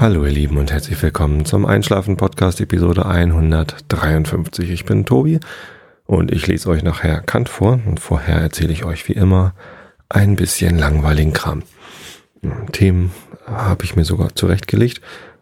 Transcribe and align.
Hallo 0.00 0.24
ihr 0.24 0.30
Lieben 0.30 0.58
und 0.58 0.70
herzlich 0.70 1.02
willkommen 1.02 1.44
zum 1.44 1.66
Einschlafen 1.66 2.16
Podcast 2.16 2.60
Episode 2.60 3.04
153. 3.04 4.70
Ich 4.70 4.84
bin 4.84 5.04
Tobi 5.04 5.40
und 6.06 6.30
ich 6.30 6.46
lese 6.46 6.68
euch 6.68 6.84
nachher 6.84 7.20
Kant 7.20 7.48
vor 7.48 7.80
und 7.84 7.98
vorher 7.98 8.36
erzähle 8.36 8.72
ich 8.72 8.84
euch 8.84 9.08
wie 9.08 9.14
immer 9.14 9.56
ein 10.08 10.36
bisschen 10.36 10.78
langweiligen 10.78 11.32
Kram. 11.32 11.64
Themen 12.70 13.10
habe 13.44 13.84
ich 13.84 13.96
mir 13.96 14.04
sogar 14.04 14.36
zurechtgelegt 14.36 15.00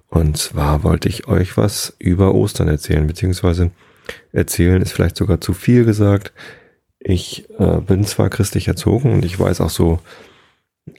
und 0.08 0.38
zwar 0.38 0.82
wollte 0.84 1.10
ich 1.10 1.28
euch 1.28 1.58
was 1.58 1.94
über 1.98 2.34
Ostern 2.34 2.68
erzählen, 2.68 3.06
beziehungsweise 3.06 3.72
erzählen 4.32 4.80
ist 4.80 4.92
vielleicht 4.92 5.18
sogar 5.18 5.38
zu 5.38 5.52
viel 5.52 5.84
gesagt. 5.84 6.32
Ich 6.98 7.46
äh, 7.58 7.82
bin 7.82 8.06
zwar 8.06 8.30
christlich 8.30 8.68
erzogen 8.68 9.12
und 9.12 9.24
ich 9.26 9.38
weiß 9.38 9.60
auch 9.60 9.68
so 9.68 10.00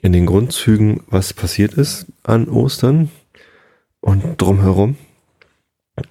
in 0.04 0.14
den 0.14 0.28
Grundzügen, 0.28 1.02
was 1.08 1.34
passiert 1.34 1.74
ist 1.74 2.06
an 2.22 2.50
Ostern, 2.50 3.10
und 4.02 4.42
drumherum. 4.42 4.98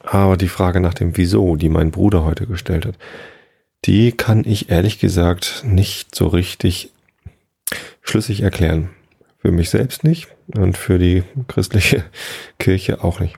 Aber 0.02 0.36
die 0.36 0.48
Frage 0.48 0.80
nach 0.80 0.94
dem 0.94 1.16
Wieso, 1.16 1.56
die 1.56 1.68
mein 1.68 1.90
Bruder 1.90 2.24
heute 2.24 2.46
gestellt 2.46 2.86
hat, 2.86 2.96
die 3.84 4.12
kann 4.12 4.44
ich 4.44 4.68
ehrlich 4.70 4.98
gesagt 4.98 5.62
nicht 5.64 6.14
so 6.14 6.26
richtig 6.26 6.90
schlüssig 8.02 8.40
erklären. 8.40 8.90
Für 9.38 9.52
mich 9.52 9.70
selbst 9.70 10.02
nicht 10.02 10.28
und 10.54 10.76
für 10.76 10.98
die 10.98 11.22
christliche 11.46 12.04
Kirche 12.58 13.04
auch 13.04 13.20
nicht. 13.20 13.36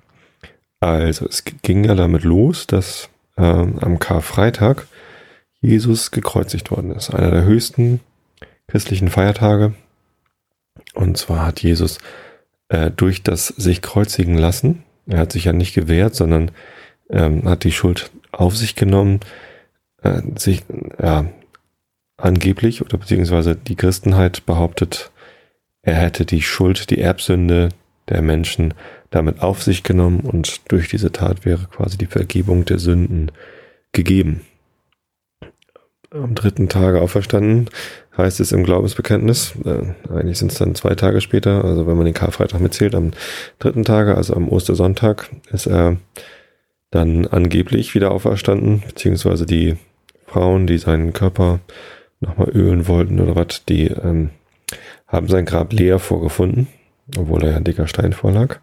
Also 0.81 1.27
es 1.27 1.45
ging 1.45 1.85
ja 1.85 1.95
damit 1.95 2.25
los, 2.25 2.67
dass 2.67 3.11
äh, 3.37 3.43
am 3.43 3.99
Karfreitag 3.99 4.87
Jesus 5.61 6.11
gekreuzigt 6.11 6.71
worden 6.71 6.93
ist. 6.93 7.11
Einer 7.11 7.31
der 7.31 7.45
höchsten 7.45 8.01
christlichen 8.69 9.09
Feiertage. 9.09 9.75
Und 10.95 11.17
zwar 11.17 11.47
hat 11.47 11.63
Jesus 11.63 11.99
äh, 12.69 12.91
durch 12.91 13.23
das 13.23 13.49
sich 13.49 13.83
kreuzigen 13.83 14.37
lassen, 14.37 14.83
er 15.07 15.19
hat 15.19 15.33
sich 15.33 15.45
ja 15.45 15.53
nicht 15.53 15.75
gewehrt, 15.75 16.15
sondern 16.15 16.51
ähm, 17.11 17.49
hat 17.49 17.65
die 17.65 17.73
Schuld 17.73 18.11
auf 18.31 18.57
sich 18.57 18.75
genommen, 18.75 19.21
äh, 20.03 20.21
sich 20.37 20.65
ja, 21.03 21.27
angeblich 22.17 22.83
oder 22.83 22.99
beziehungsweise 22.99 23.57
die 23.57 23.77
Christenheit 23.77 24.45
behauptet, 24.45 25.11
er 25.83 25.95
hätte 25.95 26.27
die 26.27 26.43
Schuld, 26.43 26.91
die 26.91 27.01
Erbsünde 27.01 27.71
der 28.09 28.21
Menschen 28.23 28.75
damit 29.11 29.41
auf 29.41 29.63
sich 29.63 29.83
genommen 29.83 30.21
und 30.21 30.71
durch 30.71 30.89
diese 30.89 31.13
Tat 31.13 31.47
wäre 31.47 31.67
quasi 31.71 31.97
die 31.97 32.07
Vergebung 32.07 32.65
der 32.65 32.79
Sünden 32.79 33.31
gegeben. 33.93 34.43
Am 36.11 36.35
dritten 36.35 36.69
Tage 36.69 37.01
auferstanden, 37.01 37.71
heißt 38.19 38.41
es 38.41 38.53
im 38.53 38.65
Glaubensbekenntnis. 38.65 39.55
Äh, 39.65 39.95
eigentlich 40.13 40.39
sind 40.39 40.53
es 40.53 40.59
dann 40.59 40.75
zwei 40.75 40.95
Tage 40.95 41.21
später, 41.21 41.65
also 41.65 41.87
wenn 41.87 41.97
man 41.97 42.05
den 42.05 42.15
Karfreitag 42.15 42.61
mitzählt, 42.61 42.95
am 42.95 43.13
dritten 43.59 43.85
Tage, 43.85 44.17
also 44.17 44.35
am 44.35 44.49
Ostersonntag, 44.49 45.31
ist 45.53 45.67
er 45.67 45.97
dann 46.91 47.27
angeblich 47.27 47.95
wieder 47.95 48.11
auferstanden, 48.11 48.83
beziehungsweise 48.87 49.47
die 49.47 49.77
Frauen, 50.27 50.67
die 50.67 50.79
seinen 50.79 51.13
Körper 51.13 51.61
nochmal 52.21 52.51
ölen 52.51 52.89
wollten 52.89 53.21
oder 53.21 53.37
was, 53.37 53.65
die 53.65 53.87
ähm, 53.87 54.31
haben 55.07 55.29
sein 55.29 55.47
Grab 55.47 55.73
leer 55.73 55.99
vorgefunden, 55.99 56.67
obwohl 57.17 57.45
er 57.45 57.53
ja 57.53 57.57
ein 57.57 57.65
dicker 57.65 57.87
Stein 57.87 58.13
vorlag. 58.13 58.59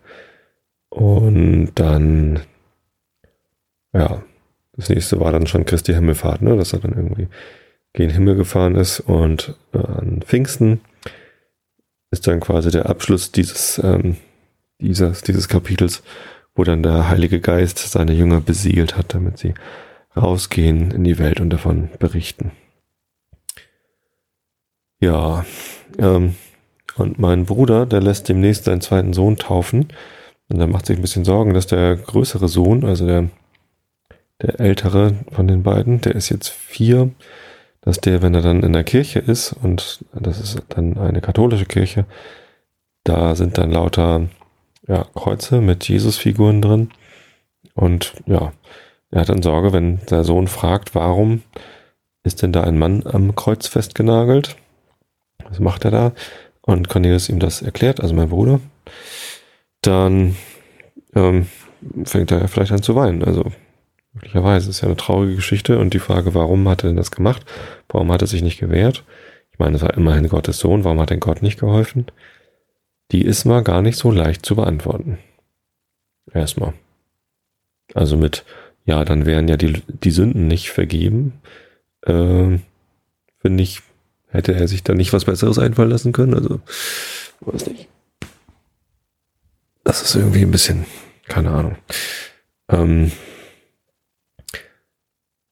Und 0.90 1.72
dann, 1.75 2.42
ja, 3.94 4.22
das 4.73 4.90
nächste 4.90 5.19
war 5.19 5.31
dann 5.31 5.47
schon 5.47 5.66
Christi 5.66 5.94
Himmelfahrt, 5.94 6.42
ne, 6.42 6.56
dass 6.56 6.73
er 6.73 6.80
dann 6.80 6.94
irgendwie 6.94 7.28
gen 7.95 8.09
Himmel 8.09 8.35
gefahren 8.35 8.75
ist 8.75 8.99
und 8.99 9.55
äh, 9.73 9.77
an 9.77 10.21
Pfingsten 10.21 10.81
ist 12.11 12.27
dann 12.27 12.39
quasi 12.39 12.71
der 12.71 12.88
Abschluss 12.88 13.31
dieses, 13.31 13.79
ähm, 13.83 14.17
dieses, 14.79 15.21
dieses 15.21 15.47
Kapitels, 15.47 16.03
wo 16.53 16.63
dann 16.63 16.83
der 16.83 17.09
Heilige 17.09 17.39
Geist 17.39 17.79
seine 17.79 18.13
Jünger 18.13 18.41
besiegelt 18.41 18.95
hat, 18.95 19.13
damit 19.13 19.38
sie 19.38 19.53
rausgehen 20.16 20.91
in 20.91 21.03
die 21.03 21.17
Welt 21.19 21.41
und 21.41 21.50
davon 21.50 21.89
berichten. 22.00 22.51
Ja, 25.01 25.45
ähm, 25.97 26.35
und 26.95 27.19
mein 27.19 27.45
Bruder, 27.45 27.85
der 27.85 28.01
lässt 28.01 28.29
demnächst 28.29 28.66
seinen 28.66 28.81
zweiten 28.81 29.13
Sohn 29.13 29.35
taufen. 29.35 29.88
Und 30.47 30.59
er 30.59 30.67
macht 30.67 30.85
sich 30.85 30.97
ein 30.97 31.01
bisschen 31.01 31.25
Sorgen, 31.25 31.53
dass 31.53 31.67
der 31.67 31.95
größere 31.95 32.47
Sohn, 32.47 32.85
also 32.85 33.05
der, 33.05 33.29
der 34.41 34.59
ältere 34.59 35.16
von 35.31 35.47
den 35.47 35.63
beiden, 35.63 36.01
der 36.01 36.16
ist 36.16 36.29
jetzt 36.29 36.50
vier, 36.50 37.11
dass 37.85 38.00
der, 38.00 38.22
wenn 38.23 38.34
er 38.34 38.41
dann 38.41 38.63
in 38.63 38.73
der 38.73 38.84
Kirche 38.84 39.19
ist, 39.19 39.53
und 39.53 40.03
das 40.13 40.41
ist 40.41 40.62
dann 40.69 40.97
eine 40.97 41.22
katholische 41.22 41.66
Kirche, 41.66 42.06
da 43.03 43.35
sind 43.35 43.59
dann 43.59 43.72
lauter 43.72 44.28
ja, 44.88 45.06
Kreuze 45.16 45.62
mit 45.62 45.88
Jesus-Figuren 45.88 46.62
drin. 46.62 46.90
Und 47.75 48.13
ja, 48.25 48.51
er 49.12 49.22
hat 49.22 49.29
dann 49.29 49.44
Sorge, 49.44 49.72
wenn 49.72 50.00
der 50.07 50.23
Sohn 50.23 50.47
fragt, 50.47 50.96
warum 50.96 51.44
ist 52.23 52.41
denn 52.41 52.51
da 52.51 52.63
ein 52.63 52.79
Mann 52.79 53.06
am 53.06 53.35
Kreuz 53.35 53.68
festgenagelt? 53.68 54.56
Was 55.47 55.59
macht 55.59 55.85
er 55.85 55.91
da? 55.91 56.12
Und 56.62 56.90
Cornelius 56.90 57.29
ihm 57.29 57.40
das 57.40 57.62
erklärt, 57.62 58.02
also 58.02 58.16
mein 58.16 58.29
Bruder. 58.29 58.59
Dann 59.81 60.35
ähm, 61.13 61.47
fängt 62.03 62.31
er 62.31 62.47
vielleicht 62.47 62.72
an 62.72 62.81
zu 62.81 62.96
weinen. 62.96 63.23
Also 63.23 63.52
Möglicherweise 64.16 64.70
ist 64.70 64.81
ja 64.81 64.88
eine 64.88 64.96
traurige 64.96 65.36
Geschichte 65.36 65.78
und 65.78 65.94
die 65.94 66.00
Frage, 66.00 66.34
warum 66.34 66.68
hat 66.70 66.84
er 66.84 66.88
denn 66.88 66.98
das 66.98 67.12
gemacht? 67.12 67.46
Warum 67.90 68.12
hat 68.12 68.22
er 68.22 68.28
sich 68.28 68.42
nicht 68.42 68.59
gewehrt? 68.59 69.03
Ich 69.52 69.59
meine, 69.59 69.76
es 69.76 69.81
war 69.81 69.94
immerhin 69.94 70.28
Gottes 70.30 70.58
Sohn, 70.58 70.84
warum 70.84 71.00
hat 71.00 71.09
denn 71.09 71.20
Gott 71.20 71.42
nicht 71.42 71.59
geholfen? 71.59 72.08
Die 73.12 73.22
ist 73.22 73.46
mal 73.46 73.62
gar 73.62 73.81
nicht 73.81 73.98
so 73.98 74.12
leicht 74.12 74.46
zu 74.46 74.56
beantworten. 74.56 75.18
Erstmal. 76.34 76.74
Also 77.94 78.18
mit, 78.18 78.46
ja, 78.86 79.06
dann 79.06 79.26
wären 79.26 79.48
ja 79.48 79.58
die, 79.58 79.81
die 79.88 80.12
Sünden 80.12 80.47
nicht 80.47 80.72
vergeben. 80.72 81.42
Äh, 82.02 82.59
Finde 83.40 83.64
ich, 83.64 83.82
hätte 84.30 84.53
er 84.53 84.68
sich 84.68 84.84
da 84.84 84.94
nicht 84.94 85.14
was 85.14 85.26
Besseres 85.26 85.59
einfallen 85.59 85.92
lassen 85.92 86.14
können. 86.14 86.34
Also, 86.34 86.62
weiß 87.42 87.68
nicht. 87.68 87.90
Das 89.84 90.02
ist 90.02 90.16
irgendwie 90.16 90.42
ein 90.42 90.52
bisschen, 90.52 90.86
keine 91.28 91.52
Ahnung. 91.52 91.76
Ähm, 92.70 93.12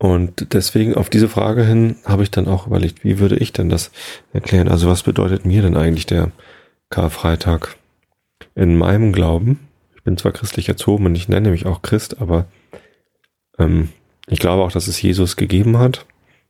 und 0.04 0.54
deswegen 0.54 0.96
auf 0.96 1.10
diese 1.10 1.30
Frage 1.30 1.64
hin 1.64 1.96
habe 2.04 2.24
ich 2.24 2.30
dann 2.30 2.50
auch 2.50 2.68
überlegt, 2.68 3.06
wie 3.06 3.20
würde 3.20 3.38
ich 3.38 3.54
denn 3.54 3.70
das 3.70 3.90
erklären? 4.34 4.68
Also 4.68 4.90
was 4.90 5.04
bedeutet 5.04 5.46
mir 5.46 5.62
denn 5.62 5.78
eigentlich 5.78 6.06
der 6.06 6.32
Karfreitag 6.90 7.78
in 8.54 8.76
meinem 8.78 9.14
Glauben? 9.14 9.62
Ich 9.96 10.04
bin 10.04 10.18
zwar 10.18 10.34
christlich 10.34 10.68
erzogen 10.68 11.06
und 11.06 11.16
ich 11.16 11.30
nenne 11.30 11.52
mich 11.52 11.66
auch 11.66 11.84
Christ, 11.84 12.20
aber 12.20 12.48
ähm, 13.58 13.92
ich 14.28 14.40
glaube 14.40 14.64
auch, 14.64 14.74
dass 14.74 14.90
es 14.90 15.02
Jesus 15.02 15.38
gegeben 15.38 15.78
hat. 15.78 16.06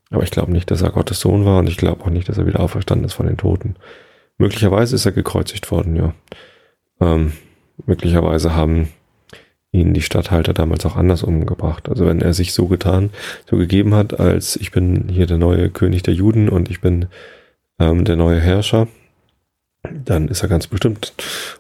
Aber 0.09 0.23
ich 0.23 0.31
glaube 0.31 0.51
nicht, 0.51 0.71
dass 0.71 0.81
er 0.81 0.89
Gottes 0.89 1.19
Sohn 1.19 1.45
war 1.45 1.59
und 1.59 1.69
ich 1.69 1.77
glaube 1.77 2.03
auch 2.03 2.09
nicht, 2.09 2.27
dass 2.29 2.39
er 2.39 2.47
wieder 2.47 2.59
auferstanden 2.59 3.05
ist 3.05 3.13
von 3.13 3.27
den 3.27 3.37
Toten. 3.37 3.75
Möglicherweise 4.39 4.95
ist 4.95 5.05
er 5.05 5.11
gekreuzigt 5.11 5.69
worden, 5.69 5.95
ja. 5.95 6.15
Ähm, 6.99 7.33
möglicherweise 7.85 8.55
haben 8.55 8.89
ihn 9.73 9.93
die 9.93 10.01
Statthalter 10.01 10.53
damals 10.53 10.85
auch 10.85 10.95
anders 10.95 11.23
umgebracht. 11.23 11.89
Also 11.89 12.05
wenn 12.05 12.21
er 12.21 12.33
sich 12.33 12.53
so 12.53 12.67
getan, 12.67 13.09
so 13.49 13.57
gegeben 13.57 13.95
hat, 13.95 14.19
als 14.19 14.55
ich 14.55 14.71
bin 14.71 15.09
hier 15.09 15.25
der 15.25 15.39
neue 15.39 15.69
König 15.69 16.03
der 16.03 16.13
Juden 16.13 16.47
und 16.47 16.69
ich 16.69 16.79
bin 16.79 17.07
ähm, 17.79 18.05
der 18.05 18.15
neue 18.15 18.39
Herrscher, 18.39 18.87
dann 19.91 20.27
ist 20.27 20.43
er 20.43 20.47
ganz 20.47 20.67
bestimmt 20.67 21.13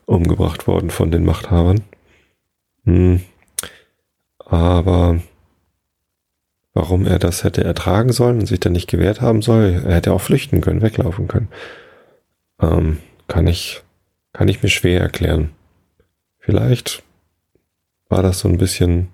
umgebracht 0.05 0.67
worden 0.67 0.91
von 0.91 1.09
den 1.09 1.25
Machthabern. 1.25 1.81
Hm. 2.85 3.21
Aber 4.37 5.19
warum 6.73 7.07
er 7.07 7.17
das 7.17 7.43
hätte 7.43 7.63
ertragen 7.63 8.11
sollen 8.11 8.39
und 8.39 8.45
sich 8.45 8.59
dann 8.59 8.73
nicht 8.73 8.89
gewehrt 8.89 9.21
haben 9.21 9.41
soll, 9.41 9.81
er 9.85 9.95
hätte 9.95 10.13
auch 10.13 10.21
flüchten 10.21 10.61
können, 10.61 10.83
weglaufen 10.83 11.27
können, 11.27 11.47
ähm, 12.61 12.99
kann 13.27 13.47
ich, 13.47 13.81
kann 14.33 14.47
ich 14.47 14.61
mir 14.61 14.69
schwer 14.69 15.01
erklären. 15.01 15.49
Vielleicht 16.37 17.01
war 18.13 18.21
das 18.21 18.39
so 18.39 18.47
ein 18.47 18.59
bisschen 18.59 19.07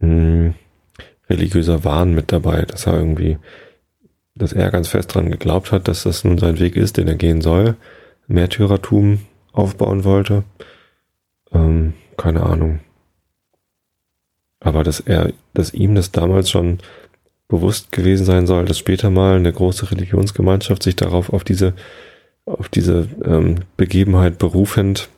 mh, 0.00 0.08
hm, 0.08 0.54
religiöser 1.30 1.84
Wahn 1.84 2.14
mit 2.14 2.30
dabei, 2.30 2.66
dass 2.66 2.86
er 2.86 2.98
irgendwie, 2.98 3.38
dass 4.34 4.52
er 4.52 4.70
ganz 4.70 4.88
fest 4.88 5.14
dran 5.14 5.30
geglaubt 5.30 5.72
hat, 5.72 5.88
dass 5.88 6.02
das 6.02 6.22
nun 6.22 6.36
sein 6.36 6.58
Weg 6.58 6.76
ist, 6.76 6.98
den 6.98 7.08
er 7.08 7.14
gehen 7.14 7.40
soll, 7.40 7.76
Märtyrertum 8.26 9.20
aufbauen 9.52 10.04
wollte. 10.04 10.44
Ähm, 11.50 11.94
keine 12.18 12.42
Ahnung. 12.42 12.80
Aber 14.60 14.84
dass 14.84 15.00
er, 15.00 15.32
dass 15.54 15.72
ihm 15.72 15.94
das 15.94 16.12
damals 16.12 16.50
schon 16.50 16.78
bewusst 17.48 17.90
gewesen 17.90 18.26
sein 18.26 18.46
soll, 18.46 18.66
dass 18.66 18.78
später 18.78 19.08
mal 19.08 19.36
eine 19.36 19.52
große 19.52 19.90
Religionsgemeinschaft 19.90 20.82
sich 20.82 20.96
darauf 20.96 21.32
auf 21.32 21.42
diese, 21.42 21.72
auf 22.44 22.68
diese 22.68 23.08
ähm, 23.24 23.60
Begebenheit 23.78 24.36
berufend 24.36 25.08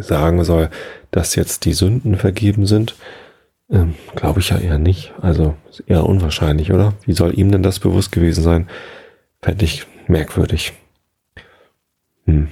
sagen 0.00 0.44
soll, 0.44 0.70
dass 1.10 1.34
jetzt 1.34 1.64
die 1.64 1.72
Sünden 1.72 2.16
vergeben 2.16 2.66
sind, 2.66 2.96
ähm, 3.70 3.94
glaube 4.14 4.40
ich 4.40 4.50
ja 4.50 4.58
eher 4.58 4.78
nicht. 4.78 5.12
Also 5.20 5.56
ist 5.70 5.80
eher 5.86 6.04
unwahrscheinlich, 6.04 6.72
oder? 6.72 6.94
Wie 7.06 7.14
soll 7.14 7.38
ihm 7.38 7.50
denn 7.50 7.62
das 7.62 7.80
bewusst 7.80 8.12
gewesen 8.12 8.42
sein? 8.42 8.68
Fände 9.42 9.64
ich 9.64 9.86
merkwürdig. 10.06 10.72
Hm. 12.26 12.48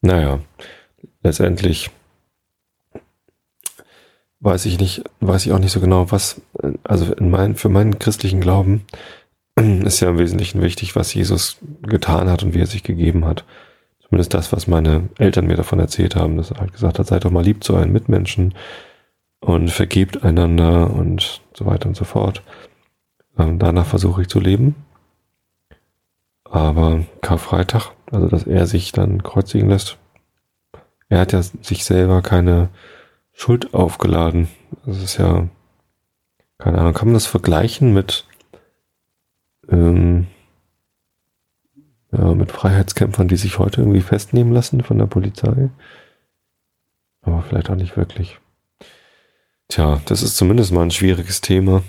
Naja, 0.00 0.40
letztendlich 1.22 1.90
weiß 4.40 4.66
ich 4.66 4.78
nicht, 4.78 5.02
weiß 5.20 5.46
ich 5.46 5.52
auch 5.52 5.58
nicht 5.58 5.72
so 5.72 5.80
genau, 5.80 6.10
was, 6.10 6.40
also 6.84 7.12
in 7.14 7.30
mein, 7.30 7.56
für 7.56 7.68
meinen 7.68 7.98
christlichen 7.98 8.40
Glauben 8.40 8.84
ist 9.56 10.00
ja 10.00 10.10
im 10.10 10.18
Wesentlichen 10.18 10.62
wichtig, 10.62 10.94
was 10.94 11.12
Jesus 11.12 11.58
getan 11.82 12.30
hat 12.30 12.42
und 12.42 12.54
wie 12.54 12.60
er 12.60 12.66
sich 12.66 12.82
gegeben 12.82 13.24
hat. 13.24 13.44
Zumindest 14.08 14.32
das, 14.32 14.52
was 14.52 14.66
meine 14.66 15.10
Eltern 15.18 15.46
mir 15.46 15.56
davon 15.56 15.78
erzählt 15.78 16.16
haben, 16.16 16.38
dass 16.38 16.50
er 16.50 16.60
halt 16.60 16.72
gesagt 16.72 16.98
hat, 16.98 17.06
seid 17.06 17.24
doch 17.24 17.30
mal 17.30 17.44
lieb 17.44 17.62
zu 17.62 17.74
euren 17.74 17.92
Mitmenschen 17.92 18.54
und 19.40 19.70
vergebt 19.70 20.24
einander 20.24 20.90
und 20.90 21.42
so 21.52 21.66
weiter 21.66 21.88
und 21.88 21.96
so 21.96 22.04
fort. 22.04 22.42
Ähm, 23.38 23.58
danach 23.58 23.86
versuche 23.86 24.22
ich 24.22 24.28
zu 24.28 24.40
leben. 24.40 24.74
Aber 26.44 27.04
Karfreitag, 27.20 27.90
also 28.10 28.28
dass 28.28 28.44
er 28.44 28.66
sich 28.66 28.92
dann 28.92 29.22
kreuzigen 29.22 29.68
lässt, 29.68 29.98
er 31.10 31.20
hat 31.20 31.32
ja 31.32 31.42
sich 31.42 31.84
selber 31.84 32.22
keine 32.22 32.70
Schuld 33.32 33.74
aufgeladen. 33.74 34.48
Das 34.86 35.02
ist 35.02 35.18
ja, 35.18 35.48
keine 36.56 36.78
Ahnung, 36.78 36.94
kann 36.94 37.08
man 37.08 37.14
das 37.14 37.26
vergleichen 37.26 37.92
mit, 37.92 38.26
ähm, 39.68 40.26
ja, 42.12 42.34
mit 42.34 42.52
Freiheitskämpfern, 42.52 43.28
die 43.28 43.36
sich 43.36 43.58
heute 43.58 43.80
irgendwie 43.80 44.00
festnehmen 44.00 44.52
lassen 44.52 44.82
von 44.82 44.98
der 44.98 45.06
Polizei? 45.06 45.70
Aber 47.22 47.42
vielleicht 47.42 47.70
auch 47.70 47.76
nicht 47.76 47.96
wirklich. 47.96 48.38
Tja, 49.68 50.00
das 50.06 50.22
ist 50.22 50.36
zumindest 50.36 50.72
mal 50.72 50.82
ein 50.82 50.90
schwieriges 50.90 51.40
Thema. 51.40 51.82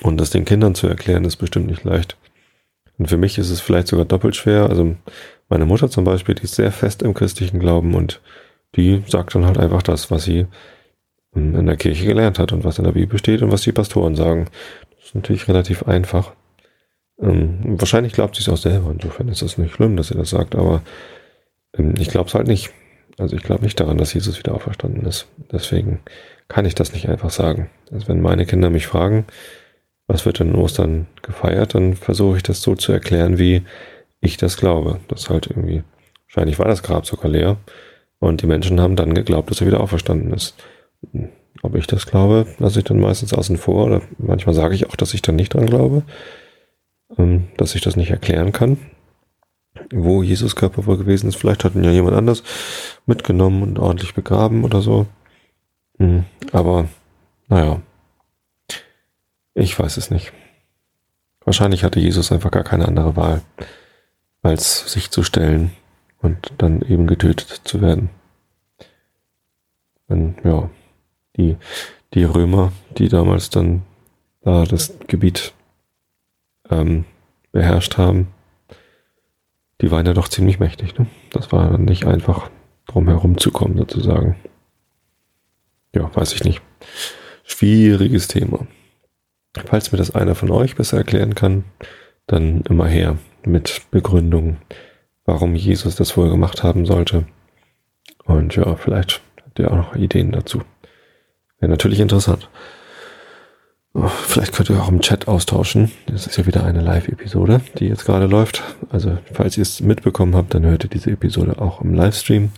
Und 0.00 0.18
das 0.18 0.30
den 0.30 0.44
Kindern 0.44 0.74
zu 0.74 0.86
erklären, 0.86 1.24
ist 1.24 1.36
bestimmt 1.36 1.66
nicht 1.66 1.84
leicht. 1.84 2.16
Und 2.98 3.08
für 3.08 3.16
mich 3.16 3.38
ist 3.38 3.50
es 3.50 3.60
vielleicht 3.60 3.88
sogar 3.88 4.04
doppelt 4.04 4.36
schwer. 4.36 4.68
Also 4.68 4.96
meine 5.48 5.66
Mutter 5.66 5.90
zum 5.90 6.04
Beispiel, 6.04 6.34
die 6.34 6.44
ist 6.44 6.54
sehr 6.54 6.72
fest 6.72 7.02
im 7.02 7.14
christlichen 7.14 7.58
Glauben 7.58 7.94
und 7.94 8.20
die 8.76 9.02
sagt 9.06 9.34
dann 9.34 9.46
halt 9.46 9.58
einfach 9.58 9.82
das, 9.82 10.10
was 10.10 10.24
sie 10.24 10.46
in 11.34 11.66
der 11.66 11.76
Kirche 11.76 12.06
gelernt 12.06 12.38
hat 12.38 12.52
und 12.52 12.64
was 12.64 12.78
in 12.78 12.84
der 12.84 12.92
Bibel 12.92 13.18
steht 13.18 13.42
und 13.42 13.52
was 13.52 13.62
die 13.62 13.72
Pastoren 13.72 14.16
sagen. 14.16 14.46
Das 14.96 15.06
ist 15.06 15.14
natürlich 15.14 15.48
relativ 15.48 15.84
einfach. 15.84 16.32
Wahrscheinlich 17.62 18.12
glaubt 18.12 18.36
sie 18.36 18.42
es 18.42 18.48
auch 18.48 18.56
selber. 18.56 18.90
Insofern 18.90 19.28
ist 19.28 19.42
es 19.42 19.58
nicht 19.58 19.74
schlimm, 19.74 19.96
dass 19.96 20.08
sie 20.08 20.14
das 20.14 20.30
sagt, 20.30 20.54
aber 20.54 20.82
ähm, 21.76 21.94
ich 21.98 22.08
glaube 22.08 22.28
es 22.28 22.34
halt 22.34 22.46
nicht. 22.46 22.70
Also 23.18 23.36
ich 23.36 23.42
glaube 23.42 23.64
nicht 23.64 23.78
daran, 23.80 23.98
dass 23.98 24.14
Jesus 24.14 24.38
wieder 24.38 24.54
auferstanden 24.54 25.04
ist. 25.04 25.26
Deswegen 25.50 26.00
kann 26.46 26.64
ich 26.64 26.74
das 26.74 26.92
nicht 26.92 27.08
einfach 27.08 27.30
sagen. 27.30 27.68
Also 27.90 28.08
wenn 28.08 28.20
meine 28.20 28.46
Kinder 28.46 28.70
mich 28.70 28.86
fragen, 28.86 29.26
was 30.06 30.24
wird 30.24 30.38
denn 30.38 30.50
in 30.50 30.54
Ostern 30.54 31.06
gefeiert, 31.22 31.74
dann 31.74 31.94
versuche 31.94 32.38
ich 32.38 32.42
das 32.42 32.62
so 32.62 32.74
zu 32.74 32.92
erklären, 32.92 33.38
wie 33.38 33.62
ich 34.20 34.36
das 34.36 34.56
glaube. 34.56 35.00
Das 35.08 35.28
halt 35.28 35.48
irgendwie, 35.48 35.82
wahrscheinlich 36.26 36.58
war 36.58 36.66
das 36.66 36.82
Grab 36.82 37.06
sogar 37.06 37.30
leer 37.30 37.58
und 38.18 38.42
die 38.42 38.46
Menschen 38.46 38.80
haben 38.80 38.96
dann 38.96 39.14
geglaubt, 39.14 39.50
dass 39.50 39.60
er 39.60 39.66
wieder 39.66 39.80
auferstanden 39.80 40.32
ist. 40.32 40.54
Ob 41.62 41.74
ich 41.74 41.86
das 41.86 42.06
glaube, 42.06 42.46
lasse 42.58 42.78
ich 42.80 42.84
dann 42.84 43.00
meistens 43.00 43.34
außen 43.34 43.56
vor 43.56 43.86
oder 43.86 44.02
manchmal 44.18 44.54
sage 44.54 44.74
ich 44.74 44.88
auch, 44.88 44.96
dass 44.96 45.14
ich 45.14 45.22
dann 45.22 45.36
nicht 45.36 45.54
dran 45.54 45.66
glaube, 45.66 46.02
dass 47.56 47.74
ich 47.74 47.80
das 47.80 47.96
nicht 47.96 48.10
erklären 48.10 48.52
kann, 48.52 48.78
wo 49.90 50.22
Jesus 50.22 50.56
Körper 50.56 50.86
wohl 50.86 50.98
gewesen 50.98 51.28
ist. 51.28 51.36
Vielleicht 51.36 51.64
hat 51.64 51.74
ihn 51.74 51.84
ja 51.84 51.90
jemand 51.90 52.16
anders 52.16 52.42
mitgenommen 53.06 53.62
und 53.62 53.78
ordentlich 53.78 54.14
begraben 54.14 54.64
oder 54.64 54.82
so. 54.82 55.06
Hm, 55.98 56.24
aber 56.52 56.88
naja, 57.48 57.80
ich 59.54 59.78
weiß 59.78 59.96
es 59.96 60.10
nicht. 60.10 60.32
Wahrscheinlich 61.44 61.82
hatte 61.82 61.98
Jesus 61.98 62.30
einfach 62.30 62.50
gar 62.50 62.64
keine 62.64 62.86
andere 62.86 63.16
Wahl, 63.16 63.42
als 64.42 64.92
sich 64.92 65.10
zu 65.10 65.22
stellen 65.22 65.72
und 66.20 66.52
dann 66.58 66.82
eben 66.82 67.06
getötet 67.06 67.62
zu 67.64 67.80
werden. 67.80 68.10
Wenn, 70.06 70.36
ja, 70.44 70.68
die, 71.36 71.56
die 72.14 72.24
Römer, 72.24 72.72
die 72.98 73.08
damals 73.08 73.50
dann 73.50 73.82
da 74.42 74.64
das 74.64 74.94
Gebiet 75.06 75.54
ähm, 76.70 77.04
beherrscht 77.52 77.98
haben, 77.98 78.28
die 79.80 79.90
waren 79.90 80.06
ja 80.06 80.14
doch 80.14 80.28
ziemlich 80.28 80.58
mächtig. 80.58 80.98
Ne? 80.98 81.06
Das 81.30 81.52
war 81.52 81.70
dann 81.70 81.84
nicht 81.84 82.06
einfach, 82.06 82.50
drum 82.86 83.08
herum 83.08 83.38
zu 83.38 83.50
kommen, 83.50 83.76
sozusagen. 83.76 84.36
Ja, 85.94 86.14
weiß 86.14 86.32
ich 86.34 86.44
nicht. 86.44 86.62
Schwieriges 87.44 88.28
Thema. 88.28 88.66
Falls 89.66 89.92
mir 89.92 89.98
das 89.98 90.14
einer 90.14 90.34
von 90.34 90.50
euch 90.50 90.76
besser 90.76 90.98
erklären 90.98 91.34
kann, 91.34 91.64
dann 92.26 92.62
immer 92.68 92.86
her 92.86 93.18
mit 93.44 93.82
Begründung, 93.90 94.58
warum 95.24 95.54
Jesus 95.54 95.96
das 95.96 96.16
wohl 96.16 96.30
gemacht 96.30 96.62
haben 96.62 96.86
sollte. 96.86 97.26
Und 98.24 98.54
ja, 98.56 98.76
vielleicht 98.76 99.22
habt 99.44 99.58
ihr 99.58 99.70
auch 99.70 99.76
noch 99.76 99.96
Ideen 99.96 100.32
dazu. 100.32 100.62
Wäre 101.58 101.70
natürlich 101.70 102.00
interessant. 102.00 102.48
Vielleicht 104.06 104.52
könnt 104.52 104.70
ihr 104.70 104.80
auch 104.80 104.88
im 104.88 105.00
Chat 105.00 105.28
austauschen. 105.28 105.90
Das 106.06 106.26
ist 106.26 106.36
ja 106.36 106.46
wieder 106.46 106.64
eine 106.64 106.80
Live-Episode, 106.80 107.60
die 107.78 107.86
jetzt 107.86 108.04
gerade 108.04 108.26
läuft. 108.26 108.62
Also, 108.90 109.18
falls 109.32 109.56
ihr 109.56 109.62
es 109.62 109.80
mitbekommen 109.80 110.36
habt, 110.36 110.54
dann 110.54 110.64
hört 110.64 110.84
ihr 110.84 110.90
diese 110.90 111.10
Episode 111.10 111.60
auch 111.60 111.80
im 111.80 111.94
Livestream. 111.94 112.50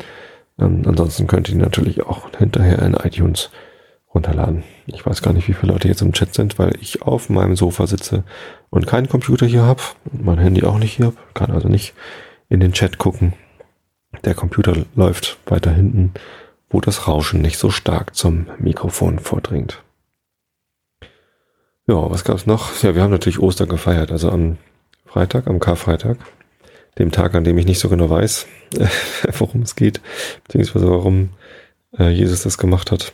Ähm, 0.58 0.82
ansonsten 0.86 1.26
könnt 1.26 1.48
ihr 1.48 1.56
natürlich 1.56 2.02
auch 2.02 2.28
hinterher 2.36 2.80
in 2.80 2.94
iTunes 2.94 3.50
runterladen. 4.14 4.64
Ich 4.86 5.06
weiß 5.06 5.22
gar 5.22 5.32
nicht, 5.32 5.48
wie 5.48 5.52
viele 5.52 5.72
Leute 5.72 5.88
jetzt 5.88 6.02
im 6.02 6.12
Chat 6.12 6.34
sind, 6.34 6.58
weil 6.58 6.72
ich 6.80 7.02
auf 7.02 7.30
meinem 7.30 7.56
Sofa 7.56 7.86
sitze 7.86 8.24
und 8.68 8.86
keinen 8.86 9.08
Computer 9.08 9.46
hier 9.46 9.62
habe 9.62 9.82
mein 10.12 10.38
Handy 10.38 10.64
auch 10.64 10.78
nicht 10.78 10.94
hier 10.94 11.06
habe. 11.06 11.16
Kann 11.34 11.52
also 11.52 11.68
nicht 11.68 11.94
in 12.48 12.60
den 12.60 12.72
Chat 12.72 12.98
gucken. 12.98 13.34
Der 14.24 14.34
Computer 14.34 14.74
läuft 14.96 15.38
weiter 15.46 15.70
hinten, 15.70 16.12
wo 16.68 16.80
das 16.80 17.06
Rauschen 17.06 17.40
nicht 17.40 17.58
so 17.58 17.70
stark 17.70 18.16
zum 18.16 18.46
Mikrofon 18.58 19.20
vordringt. 19.20 19.82
Ja, 21.90 22.08
was 22.08 22.22
gab's 22.22 22.46
noch? 22.46 22.84
Ja, 22.84 22.94
wir 22.94 23.02
haben 23.02 23.10
natürlich 23.10 23.40
Ostern 23.40 23.68
gefeiert, 23.68 24.12
also 24.12 24.30
am 24.30 24.58
Freitag, 25.06 25.48
am 25.48 25.58
Karfreitag, 25.58 26.18
dem 27.00 27.10
Tag, 27.10 27.34
an 27.34 27.42
dem 27.42 27.58
ich 27.58 27.66
nicht 27.66 27.80
so 27.80 27.88
genau 27.88 28.08
weiß, 28.08 28.46
worum 29.38 29.62
es 29.62 29.74
geht, 29.74 30.00
beziehungsweise 30.44 30.88
warum 30.88 31.30
äh, 31.98 32.10
Jesus 32.10 32.44
das 32.44 32.58
gemacht 32.58 32.92
hat. 32.92 33.12